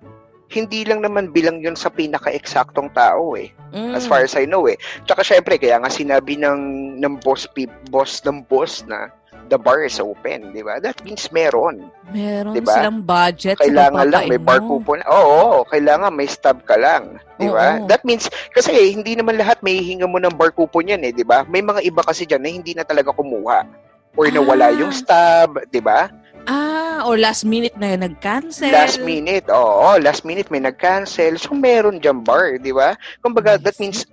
[0.54, 3.54] hindi lang naman bilang yun sa pinaka-eksaktong tao eh.
[3.74, 3.98] Mm.
[3.98, 4.78] As far as I know eh.
[5.06, 7.50] Tsaka syempre, kaya nga sinabi ng, ng boss,
[7.90, 9.10] boss ng boss na
[9.48, 10.78] the bar is open, di ba?
[10.78, 11.88] That means meron.
[12.10, 12.72] Meron Diba?
[12.72, 14.78] silang budget Kailangan lang may bar mo.
[14.78, 15.02] coupon.
[15.04, 17.18] Oo, kailangan may stub ka lang.
[17.36, 17.80] Di ba?
[17.80, 17.88] Oo.
[17.88, 21.24] That means, kasi hindi naman lahat may hinga mo ng bar coupon yan eh, di
[21.24, 21.44] ba?
[21.46, 23.66] May mga iba kasi dyan na hindi na talaga kumuha.
[24.14, 24.78] Or nawala Ah.
[24.78, 26.08] yung stub, di ba?
[26.44, 28.68] Ah, or last minute na cancel.
[28.70, 31.40] Last minute, oo, last minute may nag-cancel.
[31.40, 33.00] So, meron dyan bar, di ba?
[33.24, 34.04] Kumbaga, that means,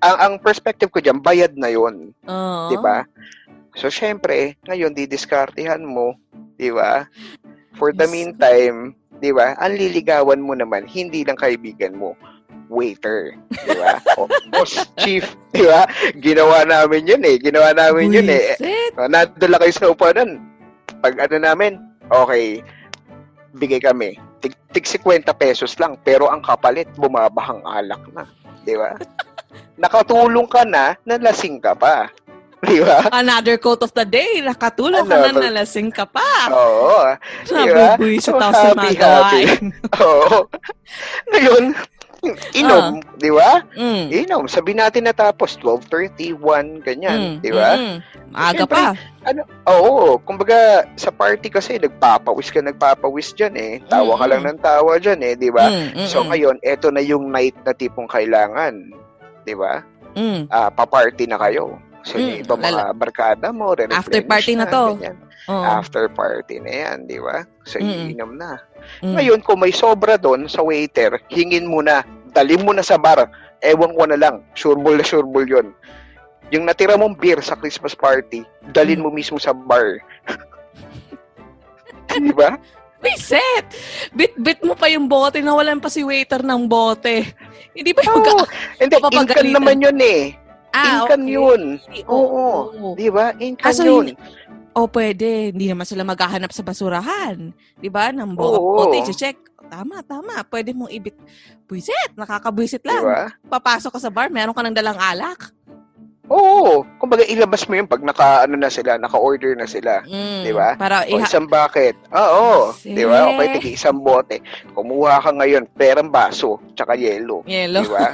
[0.00, 2.68] ang, ang perspective ko dyan, bayad na yon Oo.
[2.68, 3.04] di ba?
[3.74, 6.14] So, syempre, ngayon, didiskartehan mo,
[6.58, 7.10] di ba?
[7.74, 12.14] For the meantime, di ba, ang liligawan mo naman, hindi lang kaibigan mo,
[12.70, 13.98] waiter, di ba?
[14.14, 15.90] o, boss, chief, di ba?
[16.22, 17.36] Ginawa namin yun eh.
[17.42, 18.54] Ginawa namin yun eh.
[18.54, 18.94] Buisit.
[18.94, 20.30] Uh, nandun lang kayo sa upanan.
[21.02, 21.82] Pag ano namin,
[22.14, 22.62] okay,
[23.58, 24.14] bigay kami.
[24.38, 28.22] Tig, tig 50 pesos lang, pero ang kapalit, bumabahang alak na.
[28.62, 28.94] Di ba?
[29.82, 32.06] Nakatulong ka na, nalasing ka pa.
[32.64, 32.98] Di ba?
[33.12, 34.40] Another quote of the day.
[34.40, 36.48] Nakatulong ka na nalasing ka pa.
[36.48, 37.12] Oo.
[37.48, 39.62] Nabubuisit So, ako sa mga gawain.
[40.00, 40.38] Oo.
[41.28, 41.64] Ngayon,
[42.56, 42.84] inom,
[43.20, 43.60] di ba?
[43.76, 44.04] Mm.
[44.10, 44.42] Inom.
[44.48, 46.40] Sabi natin natapos, 12.31,
[46.80, 47.18] ganyan.
[47.20, 47.76] Mm, Di ba?
[47.76, 47.96] mm.
[48.32, 48.86] Maaga Siyempre, pa.
[49.24, 50.58] Ano, oo, kumbaga
[50.96, 53.72] sa party kasi nagpapawis ka nagpapawis diyan eh.
[53.86, 54.48] Tawa ka Mm, lang mm.
[54.50, 55.66] ng tawa diyan eh, 'di ba?
[55.68, 56.28] Mm, mm, So mm.
[56.28, 58.74] ngayon, eto na yung night na tipong kailangan,
[59.44, 59.80] 'di ba?
[60.14, 60.48] Mm.
[60.48, 61.78] Ah, pa-party na kayo.
[62.04, 64.82] So yung Mm, iba mga barkada mo, re-replenish After party na to.
[64.94, 65.16] ganyan.
[65.44, 65.60] Oo.
[65.62, 67.36] After party na 'yan, 'di ba?
[67.64, 68.12] So Mm.
[68.12, 68.60] iinom na.
[69.00, 69.14] Mm.
[69.16, 73.24] Ngayon, kung may sobra doon sa waiter, hingin mo na, dali mo na sa bar.
[73.58, 75.72] Ewan ko na lang, sureball na sureball yun.
[76.50, 79.02] Yung natira mong beer sa Christmas party, dalin Mm.
[79.02, 79.96] mo mismo sa bar.
[82.14, 82.54] Di ba?
[83.00, 83.64] Reset!
[84.12, 87.20] Bit-bit mo pa yung bote na walan pa si waiter ng bote.
[87.74, 88.24] Hindi ba yung Oo.
[88.38, 90.32] mag- Hindi, inkan naman yun eh.
[90.74, 91.34] Ah, inkan okay.
[91.38, 91.62] yun.
[92.10, 92.74] Oo.
[92.74, 92.88] Oo.
[92.98, 93.30] Di ba?
[93.38, 94.18] Inkan Ah, so yun.
[94.74, 97.54] O pwede, hindi naman sila maghahanap sa basurahan.
[97.78, 98.10] 'Di ba?
[98.10, 98.90] Nang Oo.
[98.90, 99.38] bote, check.
[99.70, 100.42] Tama, tama.
[100.44, 101.14] Pwede mong ibit.
[101.70, 103.00] Buisit, nakakabwisit lang.
[103.00, 103.32] ba?
[103.48, 105.54] Papasok ka sa bar, meron ka ng dalang alak.
[106.26, 106.88] Oo.
[106.96, 110.00] Kumbaga, ilabas mo yun pag naka, ano na sila, naka-order na sila.
[110.04, 110.72] Mm, Di ba?
[110.74, 111.92] Para O iha- isang bucket.
[112.10, 112.72] Oo.
[112.72, 113.28] Kasi- Di ba?
[113.30, 114.40] Okay, tigi isang bote.
[114.72, 117.44] Kumuha ka ngayon, perang baso, tsaka yelo.
[117.44, 117.80] Yelo.
[117.80, 118.08] Di ba?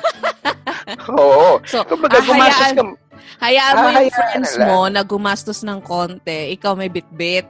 [1.15, 1.63] Oo.
[1.65, 2.83] So, Kumbaga, ah, gumastos hayaan, ka.
[3.41, 6.41] hayaan mo Ah, yung hayaan friends na mo na gumastos ng konti.
[6.53, 7.47] Ikaw may bit-bit.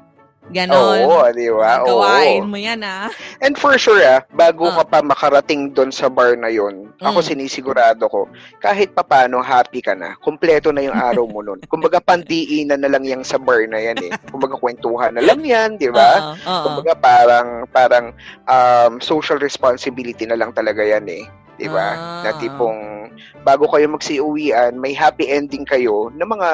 [0.50, 1.06] Ganon.
[1.06, 1.86] Oo, di ba?
[1.86, 3.06] Gawain mo yan, ah.
[3.38, 4.82] And for sure, ah, bago Ah.
[4.82, 7.28] ka pa makarating doon sa bar na yon, ako Mm.
[7.30, 8.26] sinisigurado ko,
[8.58, 11.62] kahit papano happy ka na, kumpleto na yung araw mo nun.
[11.72, 14.10] Kumbaga, pandiinan na lang yan sa bar na yan eh.
[14.34, 16.34] Kumbaga, kwentuhan na lang yan, di ba?
[16.42, 18.06] Kumbaga, parang, parang
[18.50, 21.22] um, social responsibility na lang talaga yan eh.
[21.56, 21.94] Di ba?
[21.94, 22.22] Ah.
[22.26, 23.06] Na tipong,
[23.46, 26.50] bago kayo magsiuwian, may happy ending kayo ng mga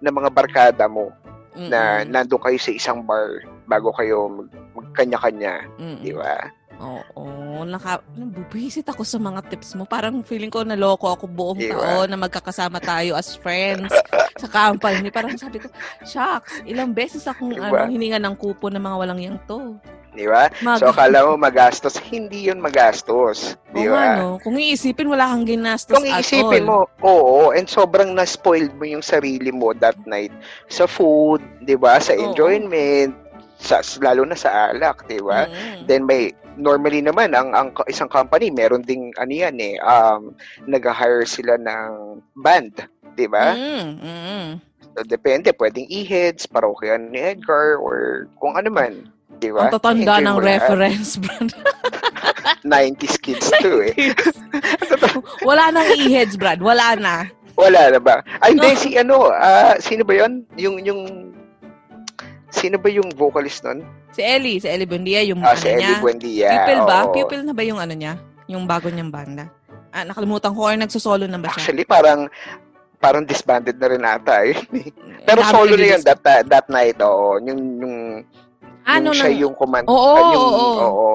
[0.00, 1.12] ng mga barkada mo
[1.56, 2.14] na Mm-mm.
[2.14, 5.66] nandun kayo sa isang bar bago kayo mag, magkanya-kanya,
[5.98, 6.50] di ba?
[6.80, 9.84] Oo, naka, nabubisit ako sa mga tips mo.
[9.84, 11.76] Parang feeling ko naloko ako buong Di ba?
[12.00, 13.92] taon na magkakasama tayo as friends
[14.40, 15.12] sa company.
[15.12, 15.68] Parang sabi ko,
[16.08, 19.76] shucks, ilang beses akong Di ano, hininga ng kupo ng mga walang yang to.
[20.10, 20.50] Di ba?
[20.62, 21.94] Mag- So, akala mo magastos.
[21.98, 23.54] Hindi yun magastos.
[23.70, 24.18] Di ba?
[24.18, 24.42] no?
[24.42, 29.04] Kung iisipin, wala kang ginastos Kung at iisipin mo, oo, and sobrang na-spoiled mo yung
[29.04, 30.34] sarili mo that night
[30.66, 32.02] sa food, di ba?
[32.02, 32.30] Sa Oo.
[32.30, 33.14] enjoyment,
[33.60, 35.46] sa, lalo na sa alak, di ba?
[35.46, 35.86] Mm.
[35.86, 40.34] Then may normally naman ang ang isang company meron ding ano yan eh um
[40.66, 42.84] nag-hire sila ng band,
[43.14, 43.54] 'di ba?
[43.54, 44.48] Mm, mm.
[44.90, 49.06] So, depende pwedeng e-heads, parokyan ni Edgar or kung ano man,
[49.40, 49.66] 'di ba?
[49.66, 51.50] Ang tatanda ng reference, Brad.
[52.62, 53.94] 90s kids too eh.
[55.48, 56.60] wala nang e-heads, Brad.
[56.60, 57.14] Wala na.
[57.56, 58.20] Wala na ba?
[58.40, 58.78] Ay, hindi, No.
[58.78, 61.00] si ano, ah, sino ba yon Yung, yung,
[62.48, 63.84] sino ba yung vocalist nun?
[64.12, 66.00] Si Ellie, si Ellie Buendia, yung Ah, ano si Ellie niya.
[66.00, 66.50] Buendia.
[66.52, 66.98] Pupil ba?
[67.04, 67.12] oo.
[67.12, 68.16] Pupil na ba yung ano niya?
[68.48, 69.48] Yung bago niyang banda?
[69.90, 71.60] Ah, nakalimutan ko or nagsosolo na ba siya?
[71.60, 72.20] Actually, parang,
[72.96, 74.56] parang disbanded na rin ata eh.
[75.28, 77.36] Pero solo na yun that, that, that night, oo.
[77.44, 77.94] Yung, yung,
[78.98, 79.86] Ano yung siya yung command.
[79.86, 80.74] Oo, ah, yung, oo.
[80.82, 81.10] oo.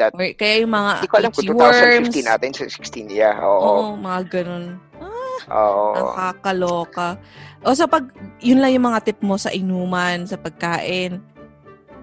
[0.00, 2.08] That, Or kaya yung mga hindi ko alam kung itchy worms.
[2.16, 3.84] 2015 natin, 16, yeah, Oo, oo.
[4.00, 4.80] mga ganun.
[5.52, 5.86] Oo.
[5.92, 7.08] Nakakaloka.
[7.62, 8.08] O sa pag,
[8.40, 11.20] yun lang yung mga tip mo sa inuman, sa pagkain.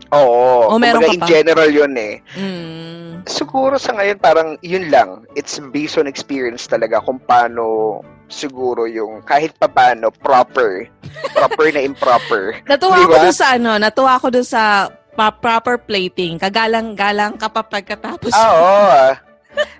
[0.10, 0.74] Oo.
[0.74, 1.28] O, meron Kumbaga, ka in pa?
[1.30, 2.16] general yun eh.
[2.34, 3.28] Mm.
[3.30, 5.28] Siguro sa ngayon, parang yun lang.
[5.38, 8.00] It's based on experience talaga kung paano
[8.30, 10.86] siguro yung kahit pa paano proper.
[11.36, 12.62] Proper na improper.
[12.66, 14.88] Natuwa Di ako dun sa ano, natuwa ako dun sa
[15.20, 16.40] pa- proper plating.
[16.40, 18.32] Kagalang-galang ka pa pagkatapos.
[18.32, 18.84] Ah, oo.
[18.88, 19.14] ah.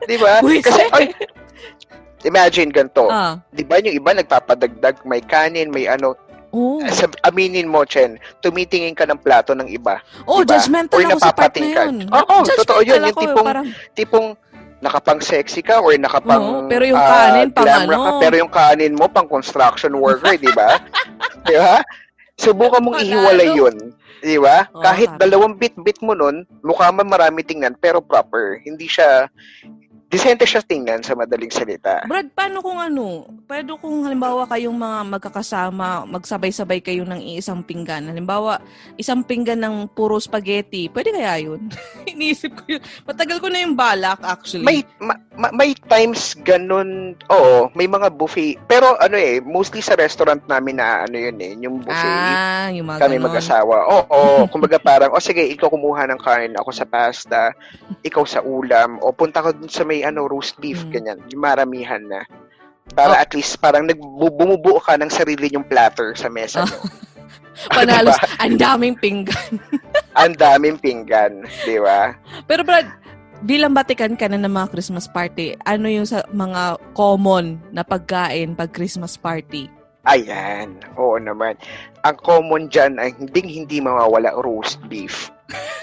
[0.04, 0.44] Di ba?
[0.68, 0.92] Kasi, eh.
[0.92, 1.06] ay,
[2.28, 3.08] imagine ganito.
[3.08, 3.40] Ah.
[3.56, 6.20] Di ba yung iba nagpapadagdag, may kanin, may ano.
[6.52, 6.84] Oo.
[6.92, 10.02] Sab- aminin mo, Chen, tumitingin ka ng plato ng iba.
[10.28, 10.58] Oh, Diba?
[10.60, 11.96] judgmental Or ako sa part na yun.
[12.10, 13.00] Oo, totoo yun.
[13.00, 14.28] Yung ako, tipong- parang, Tipong
[14.80, 18.04] nakapang sexy ka or nakapang Oo, pero yung ah, kanin pang glamour ano.
[18.04, 20.80] ka, pero yung kanin mo pang construction worker, di ba?
[21.48, 21.84] di ba?
[22.40, 23.76] Subukan mong ihiwalay yun.
[24.20, 24.68] Di ba?
[24.70, 28.60] Oo, Kahit parang- dalawang bit-bit mo nun, mukha man marami tingnan, pero proper.
[28.62, 29.32] Hindi siya,
[30.10, 32.02] decente siya tingnan sa madaling salita.
[32.10, 33.30] Brad, paano kung ano?
[33.46, 38.10] Pwede kung halimbawa kayong mga magkakasama, magsabay-sabay kayo ng iisang pinggan.
[38.10, 38.58] Halimbawa,
[38.98, 40.90] isang pinggan ng puro spaghetti.
[40.90, 41.70] Pwede kaya yun?
[42.10, 42.82] Iniisip ko yun.
[43.06, 44.66] Matagal ko na yung balak, actually.
[44.66, 48.58] May ma- ma- may times ganun, oo, may mga buffet.
[48.66, 52.18] Pero ano eh, mostly sa restaurant namin na ano yun eh, yung buffet.
[52.34, 53.26] Ah, yung mga kami ganon.
[53.30, 53.78] mag-asawa.
[53.86, 54.20] Oo,
[54.52, 57.54] kumbaga parang, o sige, ikaw kumuha ng kanin, ako sa pasta,
[58.02, 60.92] ikaw sa ulam, o punta ka dun sa may ano, roast beef, Mm.
[60.92, 62.22] ganyan, yung maramihan na.
[62.90, 63.22] Para Oh.
[63.22, 66.80] at least, parang nagbu- bumubuo ka ng sarili yung platter sa mesa nyo.
[67.76, 68.40] Panalos, Diba?
[68.40, 69.52] ang daming pinggan.
[70.20, 72.12] Ang daming pinggan, di ba?
[72.44, 72.88] Pero Brad,
[73.42, 78.52] bilang batikan ka na ng mga Christmas party, ano yung sa mga common na pagkain
[78.52, 79.72] pag Christmas party?
[80.04, 81.56] Ayan, oo naman.
[82.04, 85.32] Ang common dyan ay hindi hindi mawawala roast beef.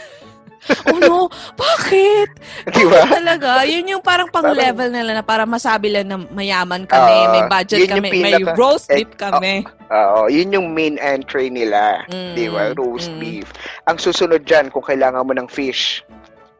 [0.90, 2.30] Oh no, bakit?
[2.70, 3.06] Di ba?
[3.06, 7.42] Talaga, yun yung parang pang-level nila na para masabi lang na mayaman kami, Ah, may
[7.46, 9.62] budget kami, may pinaka- roast eh, beef kami.
[9.90, 12.02] Oo, yun yung main entry nila.
[12.10, 12.74] Mm, Di ba?
[12.74, 13.46] Roast mm, beef.
[13.86, 16.02] Ang susunod dyan, kung kailangan mo ng fish,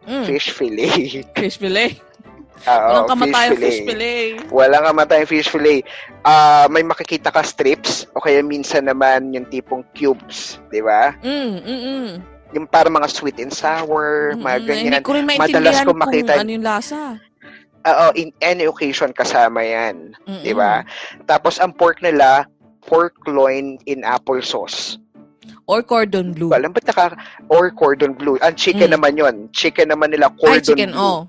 [0.07, 0.25] mm.
[0.27, 1.27] fish fillet.
[1.39, 1.99] Fish fillet.
[2.67, 4.27] Oo, Walang kamatayang fish fillet.
[4.49, 5.85] Walang kamatayang fish fillet.
[6.25, 11.15] Ah, may makikita ka strips o kaya minsan naman yung tipong cubes, 'di ba?
[11.23, 12.11] Mm, mm, mm.
[12.53, 14.93] Yung para mga sweet and sour, Mm, mga ganyan.
[14.93, 17.19] Hindi ko rin Madalas ko kung makita- ano yung lasa.
[17.85, 20.43] Oo, in any occasion kasama 'yan, Mm-mm.
[20.43, 20.83] 'di ba?
[21.25, 22.47] Tapos ang pork nila,
[22.83, 24.99] pork loin in apple sauce.
[25.67, 26.51] Or cordon blue.
[26.51, 27.15] Alam ba naka
[27.47, 28.39] or cordon blue?
[28.41, 28.95] Ang chicken Mm.
[28.95, 29.35] naman 'yon.
[29.51, 30.99] Chicken naman nila Ay, cordon chicken, blue.
[31.01, 31.21] oh.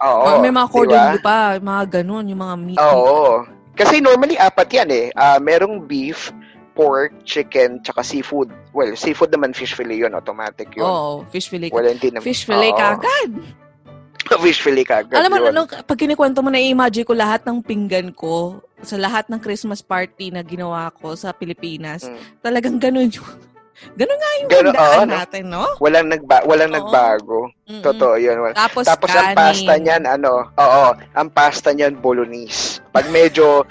[0.00, 0.22] Oo.
[0.24, 1.06] Or may mga cordon ba?
[1.10, 2.78] blue pa, mga ganun, yung mga meat.
[2.80, 3.42] Oo.
[3.72, 5.06] Kasi normally apat yan eh.
[5.12, 6.34] Ah, merong beef,
[6.80, 8.48] pork, chicken, tsaka seafood.
[8.72, 10.88] Well, seafood naman fish fillet yun, automatic yun.
[10.88, 11.68] Oo, fish fillet.
[11.68, 12.24] Wala hindi naman.
[12.24, 12.80] Fish fillet Oo.
[12.80, 13.30] kagad.
[14.48, 15.52] fish fillet kagad Alam mo, yun.
[15.52, 20.32] ano, pag kinikwento mo, na-imagine ko lahat ng pinggan ko sa lahat ng Christmas party
[20.32, 22.08] na ginawa ko sa Pilipinas.
[22.08, 22.20] Mm.
[22.40, 23.28] Talagang ganun yung...
[23.80, 25.16] Ganun nga yung Ganun, handaan no?
[25.16, 25.64] natin, no?
[25.80, 26.76] Walang, nagba walang Oo.
[26.76, 27.40] nagbago.
[27.64, 27.80] Mm-mm.
[27.80, 28.52] Totoo yun.
[28.52, 30.84] Tapos, Tapos ang pasta niyan, ano, oo,
[31.16, 32.84] ang pasta niyan, bolognese.
[32.92, 33.64] Pag medyo,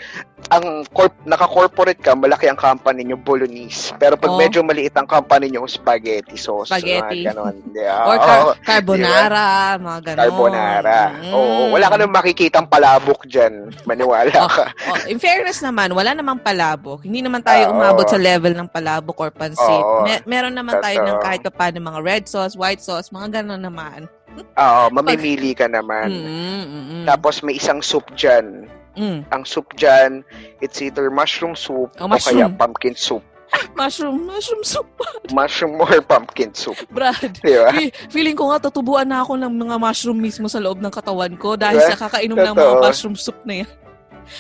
[0.50, 3.92] ang corp, naka-corporate ka, malaki ang company niyo, bolognese.
[3.96, 4.40] Pero pag Oo.
[4.40, 6.72] medyo maliit ang company niyo, spaghetti sauce.
[6.72, 7.22] Spaghetti.
[7.22, 7.56] Mga ganon.
[7.70, 10.20] Yeah, Or car- carbonara, mga ganun.
[10.24, 11.00] Carbonara.
[11.20, 11.34] Mm.
[11.34, 13.70] Oo, wala ka nang makikitang palabok dyan.
[13.84, 14.66] Maniwala Oh, ka.
[14.90, 17.04] oh, in fairness naman, wala namang palabok.
[17.04, 19.62] Hindi naman tayo Ah, umabot sa level ng palabok or pansit.
[19.62, 20.02] Oo.
[20.02, 23.62] Me- meron naman tayo ng kahit pa paano mga red sauce, white sauce, mga ganun
[23.62, 24.10] naman.
[24.56, 26.10] Oo, mamimili ka naman.
[26.10, 26.26] Mm,
[26.64, 27.06] mm, mm.
[27.06, 28.66] Tapos may isang soup dyan.
[28.94, 29.22] Mm.
[29.30, 30.26] Ang soup dyan,
[30.60, 32.54] it's either mushroom soup Oh, o kaya mushroom.
[32.56, 33.24] pumpkin soup.
[33.74, 34.86] Mushroom, mushroom soup,
[35.34, 36.78] Mushroom or pumpkin soup.
[36.94, 37.18] Brad.
[37.42, 37.74] Di ba?
[37.74, 41.34] Fe- Feeling ko nga, tutubuan na ako ng mga mushroom mismo sa loob ng katawan
[41.34, 41.90] ko dahil Diba?
[41.90, 42.86] sa kakainom ng mga Totoo.
[42.86, 43.70] mushroom soup na yan.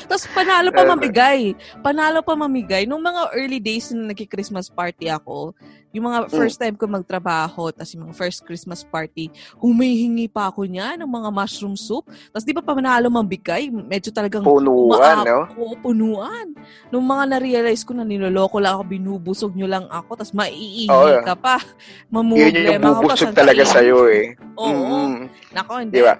[0.05, 1.53] Tapos panalo pa mamigay.
[1.81, 2.83] Panalo pa mamigay.
[2.85, 5.53] Nung mga early days na nagki-Christmas party ako,
[5.89, 6.37] yung mga Mm.
[6.37, 11.09] first time ko magtrabaho, tapos yung mga first Christmas party, humihingi pa ako niya ng
[11.09, 12.05] mga mushroom soup.
[12.29, 13.73] Tapos di ba panalo mamigay?
[13.73, 15.49] Medyo talagang Punuan, no?
[15.57, 16.53] Oo, punuan.
[16.93, 21.25] Nung mga na-realize ko na niloloko lang ako, binubusog nyo lang ako, tapos maiihi Oo.
[21.25, 21.57] ka pa.
[21.57, 24.37] Yun yun yung Mamumblema bubusog talaga sa'yo eh.
[24.61, 24.69] Oo.
[25.09, 25.25] Mm.
[25.57, 25.97] Nako, hindi.
[25.97, 26.13] Di ba?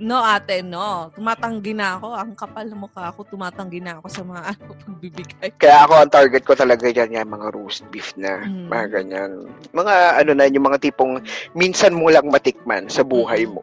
[0.00, 1.12] No, ate, no.
[1.12, 2.08] Tumatanggi na ako.
[2.16, 3.26] Ang kapal na mukha ako.
[3.28, 5.48] Tumatanggi na ako sa mga ano, pagbibigay.
[5.58, 8.68] Kaya ako, ang target ko talaga yan, yan mga roast beef na, Mm.
[8.72, 9.30] mga ganyan.
[9.74, 11.20] Mga ano na, yung mga tipong
[11.52, 13.60] minsan mo lang matikman sa buhay Mm.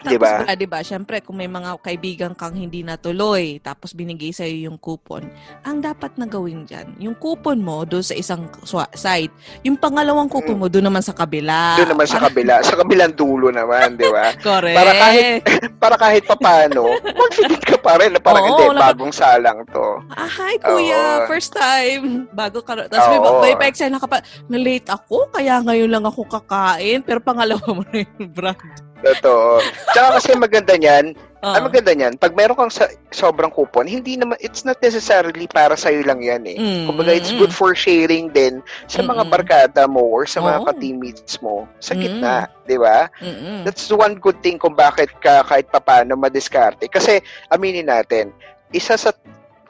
[0.00, 0.32] Tapos, Diba?
[0.42, 5.28] ba, diba, syempre, kung may mga kaibigan kang hindi natuloy, tapos binigay sa'yo yung coupon,
[5.60, 8.48] ang dapat na gawin dyan, yung coupon mo doon sa isang
[8.96, 9.28] site,
[9.60, 11.76] yung pangalawang coupon mo doon naman sa kabila.
[11.76, 14.32] Doon naman sa kabila, sa kabilang dulo naman, di ba?
[14.40, 14.72] Correct.
[14.72, 15.42] Para kahit-
[15.76, 20.00] Para kahit papano, confident ka pa rin na parang Oo, hindi, wala bagong salang to.
[20.12, 21.28] Ah, hi kuya, Oo.
[21.28, 22.24] first time.
[22.32, 26.24] Bago ka, tapos may, may pa-excited na ka pa, na-late ako, kaya ngayon lang ako
[26.24, 28.60] kakain, pero pangalawa mo na yung brand.
[29.00, 29.64] Totoo.
[29.92, 31.54] Tsaka kasi maganda niyan, Oo.
[31.56, 35.72] ang maganda niyan, pag meron kang sa, sobrang coupon, hindi naman, it's not necessarily para
[35.72, 36.60] sa'yo lang yan eh.
[36.60, 38.60] Mm, Kumbaga, it's good for sharing din
[38.92, 39.32] sa mga Mm-mm.
[39.32, 40.66] barkada mo or sa mga Oo.
[40.68, 43.08] ka-teammates mo sa gitna, di ba?
[43.24, 43.64] Mm-mm.
[43.64, 46.84] That's one good thing kung bakit ka kahit papano madiskarte.
[46.92, 48.36] Kasi, aminin natin,
[48.76, 49.10] isa sa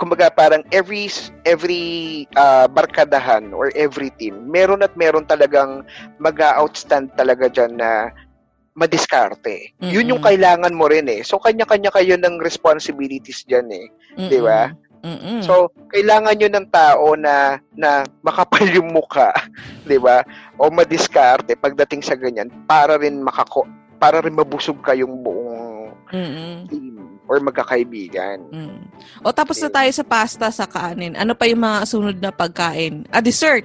[0.00, 1.12] kumbaga parang every
[1.44, 5.84] every ah, barkadahan or every team, meron at meron talagang
[6.16, 8.08] mag-outstand talaga dyan na
[8.80, 9.76] madiskarte.
[9.84, 10.28] Yun yung Mm-mm.
[10.32, 11.20] kailangan mo rin eh.
[11.20, 13.86] So, kanya-kanya kayo ng responsibilities dyan eh.
[14.16, 14.72] di ba?
[15.00, 15.40] Mm-mm.
[15.40, 19.32] So, kailangan nyo ng tao na na makapal yung mukha,
[19.88, 20.20] 'di ba?
[20.60, 23.64] O madiskarte pagdating sa ganyan para rin makako
[23.96, 26.68] para rin mabusog kayong buong Mm-mm.
[26.68, 28.44] team or magkakaibigan.
[28.52, 28.92] Mm.
[29.24, 31.16] O tapos na tayo sa pasta sa kanin.
[31.16, 33.08] Ano pa yung mga sunod na pagkain?
[33.08, 33.64] Ah, dessert.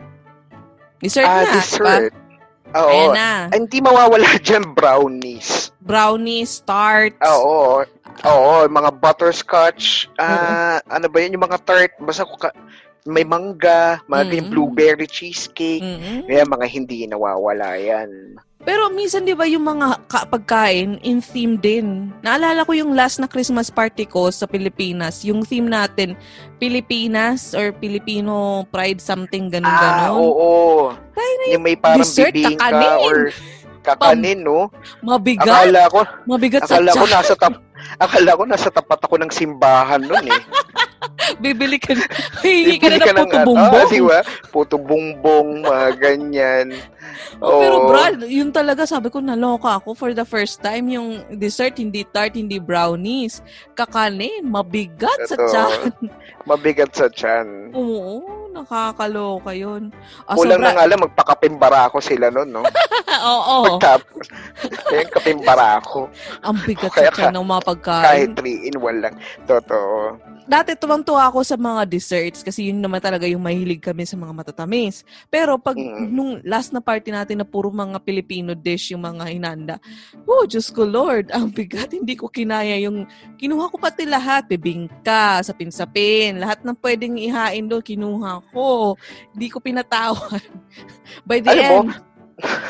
[1.04, 1.52] Dessert Ah, na.
[1.60, 2.14] dessert.
[2.16, 2.25] Diba?
[2.76, 2.92] Oo.
[2.92, 3.32] Ayan na.
[3.50, 5.72] Hindi mawawala dyan brownies.
[5.80, 7.20] Brownies, tarts.
[7.24, 7.84] Oo.
[8.24, 10.08] Oo, mga butterscotch.
[10.16, 11.92] Ah, ano ba 'yun yung mga tart?
[12.00, 12.56] Basta ko ka-
[13.06, 14.52] may mangga, mga ganyan, Mm.
[14.52, 15.80] blueberry cheesecake.
[15.80, 16.26] Mm-mm.
[16.26, 18.34] Kaya mga hindi nawawala 'yan.
[18.60, 22.10] Pero minsan 'di ba yung mga ka- pagkain in theme din.
[22.20, 26.18] Naalala ko yung last na Christmas party ko sa Pilipinas, yung theme natin
[26.58, 30.18] Pilipinas or Filipino pride something ganun Ah, ganon.
[30.18, 30.52] oo.
[31.46, 33.06] Yung may parang dessert, bibingka kakanin.
[33.06, 33.18] or
[33.86, 34.74] kakanin, no?
[35.00, 37.14] Mabigat, Akala ko, mabigat sa akala ko tiyan.
[37.14, 37.54] nasa tap
[38.00, 40.44] akala ko nasa tapat ako ng simbahan nun eh.
[41.42, 41.96] Bibili ka
[42.46, 43.82] hihingi ka na ng puto ano, bumbong.
[43.82, 44.20] Ah, di ba?
[44.54, 46.68] Puto bumbong, mga ganyan.
[47.42, 47.76] Oh, pero.
[47.90, 52.38] Brad, yun talaga sabi ko naloka ako for the first time yung dessert hindi tart,
[52.38, 53.42] hindi brownies.
[53.74, 55.50] Kakanin, mabigat sa Totoo.
[55.50, 55.92] tiyan.
[56.46, 57.48] Mabigat sa tiyan.
[57.80, 59.92] Oo, nakakaloka yun.
[60.24, 62.64] Ah, Kulang sobra- na nga lang, magpakapimbara ako sila nun, no?
[63.28, 64.26] Oo, Pagtapos,
[64.90, 66.08] ayun, kapimbara ako.
[66.40, 68.06] ang bigat Kaya ka- ng mga pagkain.
[68.06, 69.16] Kahit 3 in 1 lang.
[69.44, 70.16] Totoo.
[70.46, 74.30] Dati tuwang-tuwa ako sa mga desserts kasi yun naman talaga yung mahilig kami sa mga
[74.32, 75.02] matatamis.
[75.26, 76.06] Pero pag Mm.
[76.08, 79.76] nung last na party natin na puro mga Filipino dish yung mga hinanda,
[80.22, 85.42] oh, Diyos ko Lord, ang bigat, hindi ko kinaya yung, kinuha ko pati lahat, bibingka,
[85.42, 88.94] sapin-sapin, lahat ng pwedeng ihain doon, kinuha ko.
[89.34, 90.42] Hindi ko pinatawan.
[91.28, 91.90] By the Alam mo, end,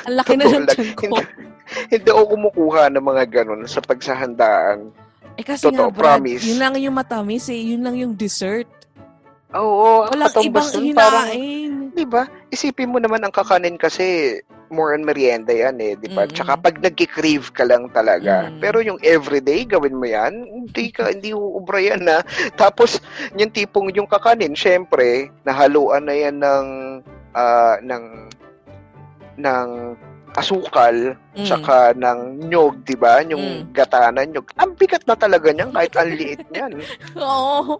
[0.06, 1.04] ang laki na ng lang, tiyan ko.
[1.10, 1.24] hindi,
[1.90, 4.94] hindi ako kumukuha ng mga ganun sa pagsahandaan.
[5.36, 6.44] Eh kasi nga, Totoo, Brad, promise.
[6.46, 8.70] yun lang yung matamis eh, yun lang yung dessert.
[9.56, 11.72] Oo, ang Walang ibang parang, hinain.
[11.96, 12.28] di ba?
[12.52, 16.26] Isipin mo naman ang kakanin kasi more on merienda yan eh, di ba?
[16.26, 16.36] Mm-mm.
[16.36, 18.49] Tsaka pag nagki-crave ka lang talaga.
[18.49, 18.59] Mm.
[18.61, 22.22] Pero yung everyday, gawin mo yan, hindi ka, hindi uubra yan na.
[22.55, 23.01] Tapos,
[23.38, 26.68] yung tipong yung kakanin, syempre, nahaluan na yan ng,
[27.36, 28.05] ah, ng,
[29.38, 29.70] ng
[30.36, 31.44] asukal, Mm.
[31.44, 33.20] tsaka ng nyog, di ba?
[33.24, 33.72] Yung Mm.
[33.72, 34.48] gata na nyog.
[34.56, 36.72] Ang bigat na talaga niyan, kahit ang liit niyan.
[37.20, 37.80] Oo.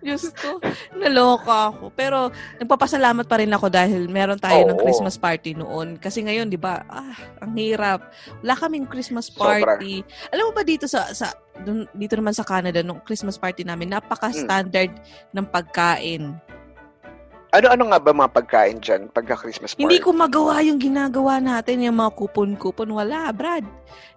[0.00, 0.58] Diyos ko.
[0.94, 1.90] Naloka ako.
[1.92, 4.82] Pero nagpapasalamat pa rin ako dahil meron tayo ng Oo.
[4.82, 5.98] Christmas party noon.
[5.98, 8.02] Kasi ngayon, di ba, ah, ang hirap.
[8.42, 9.78] Wala kaming Christmas Sobra.
[9.78, 10.02] party.
[10.30, 13.90] Alam mo ba dito sa, sa dun- dito naman sa Canada, nung Christmas party namin,
[13.90, 14.90] napaka-standard
[15.30, 16.34] ng pagkain.
[17.56, 19.80] Ano-ano nga ba mga pagkain dyan pagka-Christmas party?
[19.80, 22.92] Hindi ko magawa yung ginagawa natin, yung mga kupon-kupon.
[22.92, 23.64] Wala, Brad.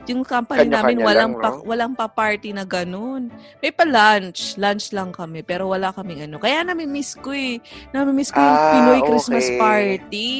[0.08, 1.64] Yung company namin, walang, lang, pa, no?
[1.64, 3.32] walang pa-party na ganun.
[3.64, 4.60] May pa-lunch.
[4.60, 6.36] Lunch lang kami, pero wala kaming ano.
[6.36, 7.64] Kaya nami-miss ko eh.
[7.96, 9.60] Nami-miss ko yung Ah, Pinoy Christmas okay.
[9.60, 10.32] party.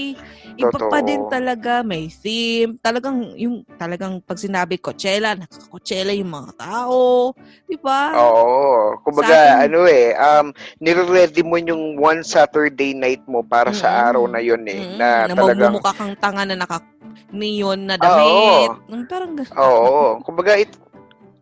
[0.60, 1.08] Iba pa Totoo.
[1.08, 2.76] din talaga, may theme.
[2.84, 7.32] Talagang, yung, talagang pag sinabi Coachella, nakaka-Coachella yung mga tao.
[7.64, 8.12] Di ba?
[8.20, 9.00] Oo.
[9.08, 10.52] Kumbaga, atin- ano eh, um,
[10.84, 14.08] nire-ready mo yung one Saturday night mo para sa Mm-mm.
[14.10, 14.82] araw na yun eh.
[14.86, 18.72] Mm, Na, na talagang, mamumukha kang tanga na naka-neon na damit.
[18.90, 20.20] Mm, Parang, oo.
[20.24, 20.72] Kumbaga, it,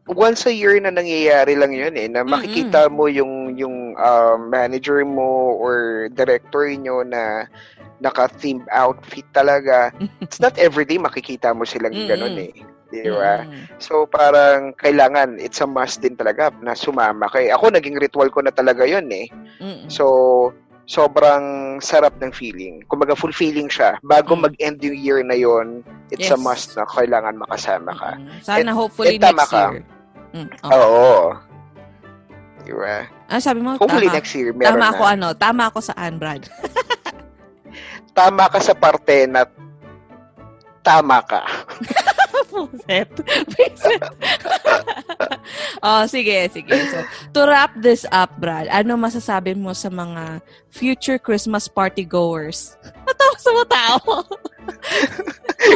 [0.08, 5.04] once a year na nangyayari lang yun eh, na makikita mo yung, yung um, manager
[5.04, 7.44] mo or director nyo na
[8.00, 9.92] naka-themed outfit talaga.
[10.24, 12.08] It's not everyday makikita mo silang Mm-mm.
[12.08, 12.54] ganun eh.
[12.88, 13.44] Di ba?
[13.44, 13.68] Mm.
[13.84, 17.52] So parang kailangan, it's a must din talaga na sumama kay.
[17.52, 19.28] Ako naging ritual ko na talaga 'yon eh.
[19.60, 19.92] Mm.
[19.92, 20.06] So
[20.88, 21.44] sobrang
[21.78, 22.80] sarap ng feeling.
[22.88, 24.00] Kumbaga, fulfilling siya.
[24.02, 24.42] Bago Mm.
[24.42, 26.42] mag-end yung year na yon it's a Yes.
[26.42, 28.16] must na kailangan makasama ka.
[28.16, 28.28] Mm.
[28.40, 29.64] Sana Et- hopefully et tama next ka.
[29.70, 29.84] year.
[30.34, 30.72] Mm, okay.
[30.74, 31.08] Oo.
[32.64, 32.96] Diba?
[33.28, 34.18] Ah, sabi mo, Hopefully tama.
[34.18, 34.92] next year, meron Tama na.
[34.92, 36.48] ako ano, tama ako saan, Brad?
[38.12, 39.44] Tama ka sa parte na
[40.82, 41.44] tama ka.
[42.74, 43.10] Puset.
[43.54, 44.02] Puset.
[45.86, 46.74] oh, sige, sige.
[46.90, 46.98] So,
[47.34, 50.42] to wrap this up, Brad, ano masasabi mo sa mga
[50.74, 52.74] future Christmas party goers?
[53.08, 54.12] Matawa sa mga tao.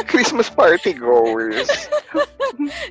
[0.09, 1.69] Christmas party goers.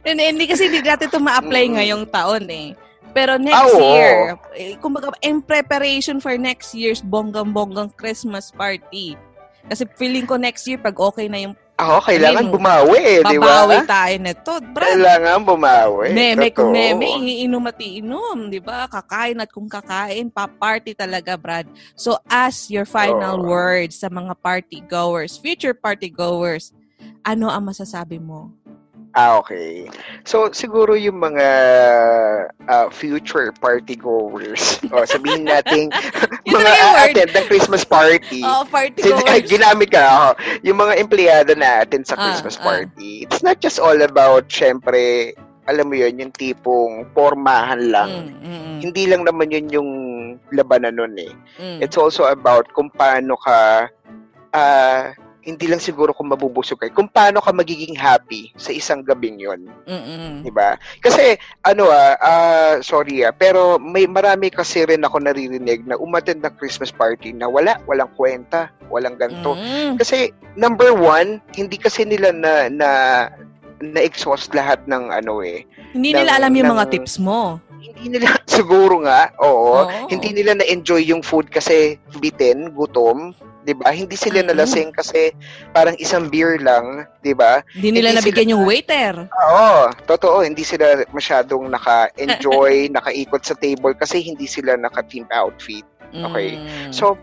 [0.07, 1.75] hindi, hindi kasi hindi natin ito ma-apply Mm.
[1.77, 2.69] ngayong taon eh.
[3.11, 3.83] Pero next oo.
[3.83, 9.19] year, eh, kumbaga, in preparation for next year's bonggang-bonggang Christmas party.
[9.67, 13.21] Kasi feeling ko next year, pag okay na yung Ako, kailangan I mean, bumawi eh,
[13.25, 13.65] di ba?
[13.65, 14.53] babawi tayo nito.
[14.77, 16.09] Brad, Kailangan bumawi.
[16.13, 18.85] Meme kung meme, iinom at iinom, di ba?
[18.85, 21.65] Kakain at kung kakain, pa-party talaga, Brad.
[21.97, 23.49] So, as your final Oo.
[23.49, 26.77] words sa mga party goers, future party goers,
[27.25, 28.53] ano ang masasabi mo?
[29.11, 29.91] Ah, okay.
[30.23, 31.49] So, siguro yung mga
[32.65, 35.91] ah, future party goers, o sabihin natin,
[36.47, 38.39] mga attend ng Christmas party.
[38.41, 39.51] Oh, party Sin- ay, goers.
[39.51, 40.29] ginamit ka ako.
[40.63, 42.65] Yung mga empleyado natin sa Ah, Christmas ah.
[42.65, 43.27] party.
[43.27, 45.35] It's not just all about, syempre,
[45.67, 48.11] alam mo yun, yung tipong pormahan lang.
[48.11, 49.91] Mm, mm, mm, Hindi lang naman yun yung
[50.51, 51.31] labanan nun eh.
[51.59, 51.79] mm.
[51.79, 53.91] It's also about kung paano ka,
[54.51, 59.41] ah, hindi lang siguro kung mabubusog ka, kung paano ka magiging happy sa isang gabing
[59.41, 59.69] yun.
[59.89, 60.35] Mm, mm.
[60.45, 60.77] Di ba?
[61.01, 66.45] Kasi, ano ah, ah, sorry ah, pero may marami kasi rin ako naririnig na umattend
[66.45, 69.57] ng Christmas party na wala, walang kwenta, walang ganto.
[69.57, 69.97] Mm.
[69.97, 70.29] Kasi,
[70.61, 72.91] number one, hindi kasi nila na, na,
[73.81, 75.65] na-exhaust lahat ng ano eh.
[75.91, 77.59] Hindi ng- nila alam yung mga ng- tips mo.
[77.81, 80.07] Hindi nila, siguro nga, oo, Oo.
[80.07, 83.93] hindi nila na-enjoy yung food kasi bitin, gutom, 'di ba?
[83.93, 85.33] Hindi sila nalasing kasi
[85.71, 87.61] parang isang beer lang, 'di ba?
[87.73, 89.15] Hindi nila Hindi nabigyan sila- yung waiter.
[89.29, 89.77] Oo,
[90.07, 95.85] totoo, hindi sila masyadong naka-enjoy, nakaikot sa table kasi hindi sila naka-team outfit.
[96.11, 96.59] Okay.
[96.59, 96.91] Mm.
[96.91, 97.15] So,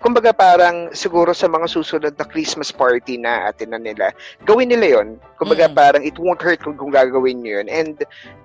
[0.00, 4.12] kumbaga parang siguro sa mga susunod na Christmas party na atin na nila,
[4.44, 5.08] gawin nila yon.
[5.40, 5.74] Kumbaga Mm.
[5.74, 7.68] parang it won't hurt kung, kung gagawin nyo yun.
[7.68, 7.96] And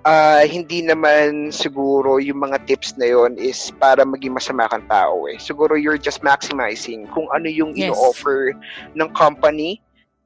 [0.04, 5.28] ah, hindi naman siguro yung mga tips na yon is para maging masama kang tao
[5.28, 5.36] eh.
[5.38, 7.92] Siguro you're just maximizing kung ano yung Yes.
[7.92, 8.56] ino-offer
[8.96, 9.80] ng company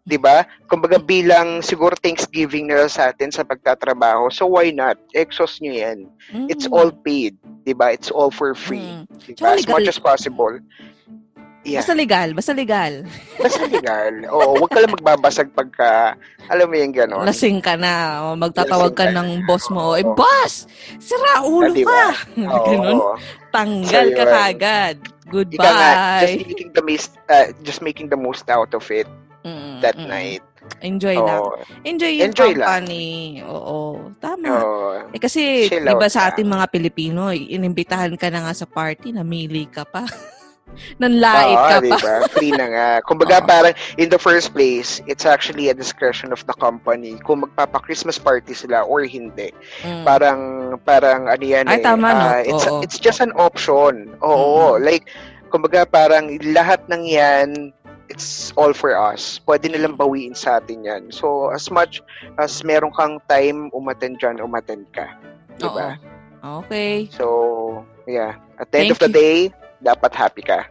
[0.07, 0.47] 'di ba?
[0.71, 4.31] Kumbaga bilang siguro Thanksgiving nila sa atin sa pagtatrabaho.
[4.31, 4.95] So why not?
[5.13, 6.07] Exhaust nyo 'yan.
[6.31, 6.47] Mm.
[6.47, 7.35] It's all paid,
[7.67, 7.91] 'di ba?
[7.91, 9.03] It's all for free.
[9.03, 9.35] Mm.
[9.35, 9.59] Diba?
[9.59, 10.63] As much as possible.
[11.67, 11.83] Yeah.
[11.83, 13.03] Basta legal, basta legal.
[13.35, 14.23] Basta legal.
[14.31, 16.15] Oo, wag ka lang magbabasag pagka,
[16.47, 17.27] alam mo yung gano'n.
[17.27, 18.23] Lasing ka na.
[18.23, 19.45] O magtatawag ka Lasing ka ng na.
[19.45, 19.99] boss mo.
[19.99, 20.71] Eh, boss!
[21.03, 22.07] Sira ulo Ah, di ka!
[22.71, 22.99] Ganun.
[23.51, 24.97] Tanggal So, ka kagad.
[25.27, 25.91] Ika nga,
[26.23, 26.39] just Goodbye.
[26.47, 29.11] making the most, uh, just making the most out of it
[29.43, 30.07] Mm, that mm.
[30.07, 30.43] night.
[30.83, 31.39] Enjoy lang.
[31.39, 31.55] Oo.
[31.83, 32.83] Enjoy yung Enjoy lang.
[32.83, 33.39] company.
[33.43, 34.11] Oo.
[34.19, 34.51] Tama.
[34.53, 34.91] Oo.
[35.11, 36.29] Eh kasi, di ba sa lang.
[36.35, 40.03] ating mga Pilipino, inimbitahan ka na nga sa party, namili ka pa.
[40.99, 41.97] Nanlait Oo, ka pa.
[42.01, 42.15] ba?
[42.35, 42.89] Free na nga.
[43.05, 43.49] Kumbaga Oo.
[43.49, 48.53] parang in the first place, it's actually a discretion of the company kung magpapa-Christmas party
[48.55, 49.53] sila or hindi.
[49.85, 50.05] Mm.
[50.05, 50.41] Parang
[50.85, 51.85] parang ano yan Ay, eh.
[51.85, 52.21] tama, no?
[52.21, 52.81] ah, it's Oo.
[52.85, 54.15] it's just an option.
[54.25, 55.09] Oo, like
[55.51, 57.73] kumbaga parang lahat ng yan
[58.09, 59.41] it's all for us.
[59.43, 61.03] Pwede nilang bawiin sa atin yan.
[61.11, 61.99] So, as much
[62.39, 65.11] as meron kang time umattend dyan, umattend ka.
[65.59, 65.99] Di ba?
[66.47, 66.63] Oo.
[66.63, 67.11] Okay.
[67.11, 67.27] So,
[68.07, 68.39] yeah.
[68.63, 69.19] At the end Thank of the you.
[69.19, 69.39] day,
[69.87, 70.67] dapat happy ka.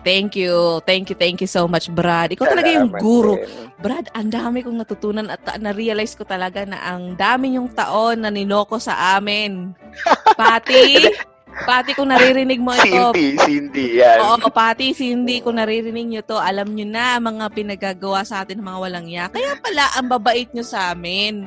[0.00, 0.80] Thank you.
[0.88, 2.32] Thank you, thank you so much, Brad.
[2.32, 3.36] Ikaw talaga yung guru.
[3.80, 8.32] Brad, ang dami kong natutunan at na-realize ko talaga na ang dami yung taon na
[8.32, 9.76] niloko sa amin.
[10.40, 11.04] Pati,
[11.68, 13.12] pati kung naririnig mo ito.
[13.12, 14.24] Cindy, Cindy, yan.
[14.24, 18.62] Oo, pati Cindy, kung naririnig nyo to, alam nyo na ang mga pinagagawa sa atin
[18.62, 19.28] ng mga walang ya.
[19.28, 21.44] Kaya pala, ang babait nyo sa amin.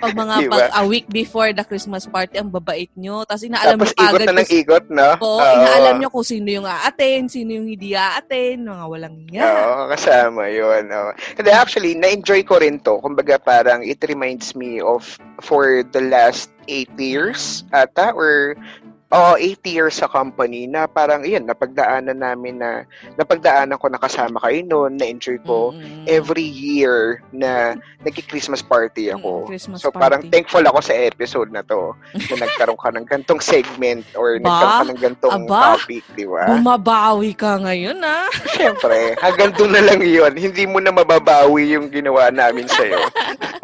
[0.00, 0.52] Pag mga Diba?
[0.56, 3.22] pag a week before the Christmas party, ang babait nyo.
[3.28, 5.10] Tapos inaalam Tapos nyo ikot agad na ng ikot, no?
[5.20, 5.40] Oo.
[5.44, 9.44] inaalam nyo kung sino yung a-attend, sino yung hindi a-attend, mga walang ya.
[9.44, 10.88] Oo, kasama yun.
[10.88, 11.10] oo.
[11.36, 12.96] Hindi, actually, na-enjoy ko rin to.
[13.04, 15.04] Kumbaga, parang it reminds me of
[15.44, 18.54] for the last eight years ata or
[19.10, 24.62] oh, eight years sa company na parang, yun, napagdaanan namin na, napagdaanan ko nakasama kayo
[24.62, 26.06] noon, na-enjoy ko Mm-mm.
[26.06, 29.30] every year na nagki-Christmas party Mm, ako.
[29.46, 29.98] Christmas so, party.
[30.00, 31.90] parang thankful ako sa episode na to
[32.30, 34.46] na nagkaroon ka ng gantong segment or Ba?
[34.46, 35.60] nagkaroon ka ng gantong Aba?
[35.74, 36.44] topic, di ba?
[36.48, 38.30] Bumabawi ka ngayon, ah.
[38.54, 40.32] Siyempre, hanggang doon na lang yun.
[40.32, 43.02] Hindi mo na mababawi yung ginawa namin sa'yo.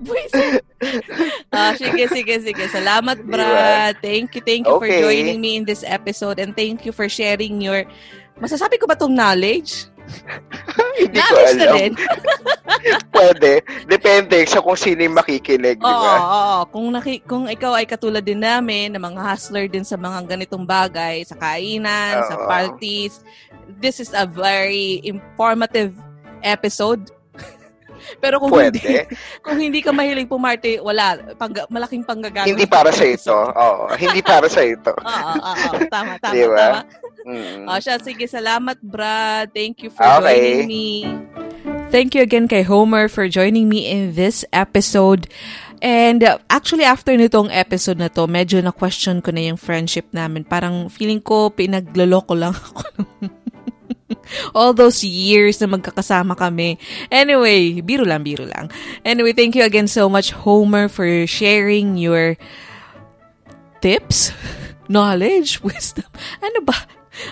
[0.00, 0.62] Buisit.
[1.48, 2.64] Ah, sige, sige, sige.
[2.68, 3.96] Salamat, Brad.
[4.04, 5.00] Thank you, thank you for Okay.
[5.00, 7.88] joining me in this episode and thank you for sharing your
[8.34, 9.86] Masasabi ko ba tong knowledge?
[10.98, 11.76] Hindi ko knowledge na alam.
[11.78, 11.92] din.
[13.14, 13.52] Pwede.
[13.86, 16.14] Depende sa kung sino yung makikinig, di Oo, ba?
[16.18, 16.56] oo.
[16.68, 20.66] Kung, naki, kung ikaw ay katulad din namin, na mga hustler din sa mga ganitong
[20.66, 22.44] bagay, sa kainan, sa Oo.
[22.50, 23.22] parties,
[23.78, 25.94] this is a very informative
[26.42, 27.08] episode.
[28.18, 29.08] Pero kung hindi Pwede.
[29.40, 31.16] kung hindi ka mahilig pumarte, wala.
[31.34, 32.52] Pang, malaking panggagamit.
[32.52, 33.32] Hindi para sa ito.
[33.34, 33.84] Oo.
[33.94, 34.92] Hindi para sa ito.
[35.00, 35.78] Oo, oo, oo.
[35.86, 36.56] Tama, tama, Di ba?
[36.56, 36.80] tama.
[37.24, 37.64] Mm.
[37.64, 39.48] O siya, sige, salamat, Brad.
[39.50, 40.20] Thank you for Okay.
[40.20, 40.86] joining me.
[41.88, 45.30] Thank you again kay Homer for joining me in this episode.
[45.78, 50.42] And uh, actually, after nitong episode na to, medyo na-question ko na yung friendship namin.
[50.42, 52.82] Parang feeling ko pinagloloko lang ako.
[54.56, 56.78] All those years na magkakasama kami.
[57.10, 58.70] Anyway, biro lang, biro lang.
[59.04, 62.36] Anyway, thank you again so much, Homer, for sharing your
[63.80, 64.32] tips,
[64.88, 66.08] knowledge, wisdom.
[66.40, 66.76] Ano ba?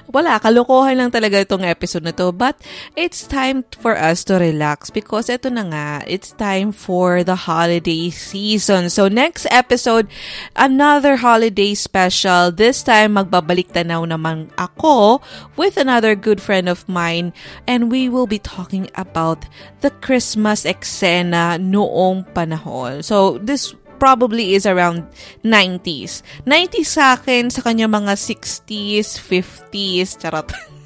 [0.09, 2.31] Wala, kalokohan lang talaga itong episode na to.
[2.31, 2.59] But
[2.95, 8.11] it's time for us to relax because ito na nga, it's time for the holiday
[8.11, 8.91] season.
[8.91, 10.07] So next episode,
[10.55, 12.55] another holiday special.
[12.55, 15.21] This time, magbabalik tanaw naman ako
[15.59, 17.35] with another good friend of mine
[17.67, 19.45] and we will be talking about
[19.83, 23.03] the Christmas eksena noong panahon.
[23.03, 25.07] So this probably is around
[25.47, 26.27] 90s.
[26.43, 30.51] 90s sa akin, sa kanya mga 60s, 50s, charot.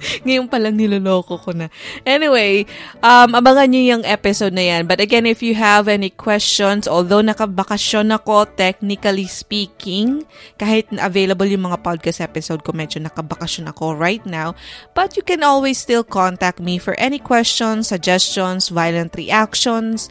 [0.26, 1.68] Ngayon pa lang niloloko ko na.
[2.08, 2.64] Anyway,
[3.04, 4.88] um, abangan nyo yung episode na yan.
[4.88, 10.24] But again, if you have any questions, although nakabakasyon ako, technically speaking,
[10.56, 14.56] kahit available yung mga podcast episode ko, medyo nakabakasyon ako right now.
[14.96, 20.08] But you can always still contact me for any questions, suggestions, violent reactions.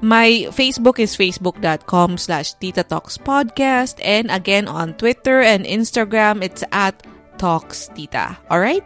[0.00, 3.98] My Facebook is facebook.com slash Tita Talks Podcast.
[4.02, 6.94] And again, on Twitter and Instagram, it's at
[7.42, 8.38] Talks Tita.
[8.52, 8.84] Alright?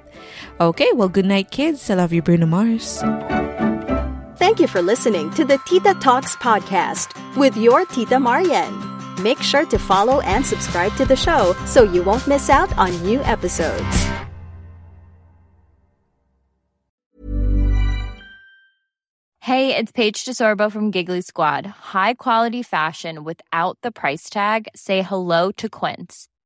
[0.62, 1.90] Okay, well, good night, kids.
[1.90, 3.02] I love you, Bruno Mars.
[4.38, 8.72] Thank you for listening to the Tita Talks podcast with your Tita Marian.
[9.22, 12.96] Make sure to follow and subscribe to the show so you won't miss out on
[13.02, 14.08] new episodes.
[19.40, 21.66] Hey, it's Paige DeSorbo from Giggly Squad.
[21.66, 24.68] High quality fashion without the price tag.
[24.74, 26.28] Say hello to Quince.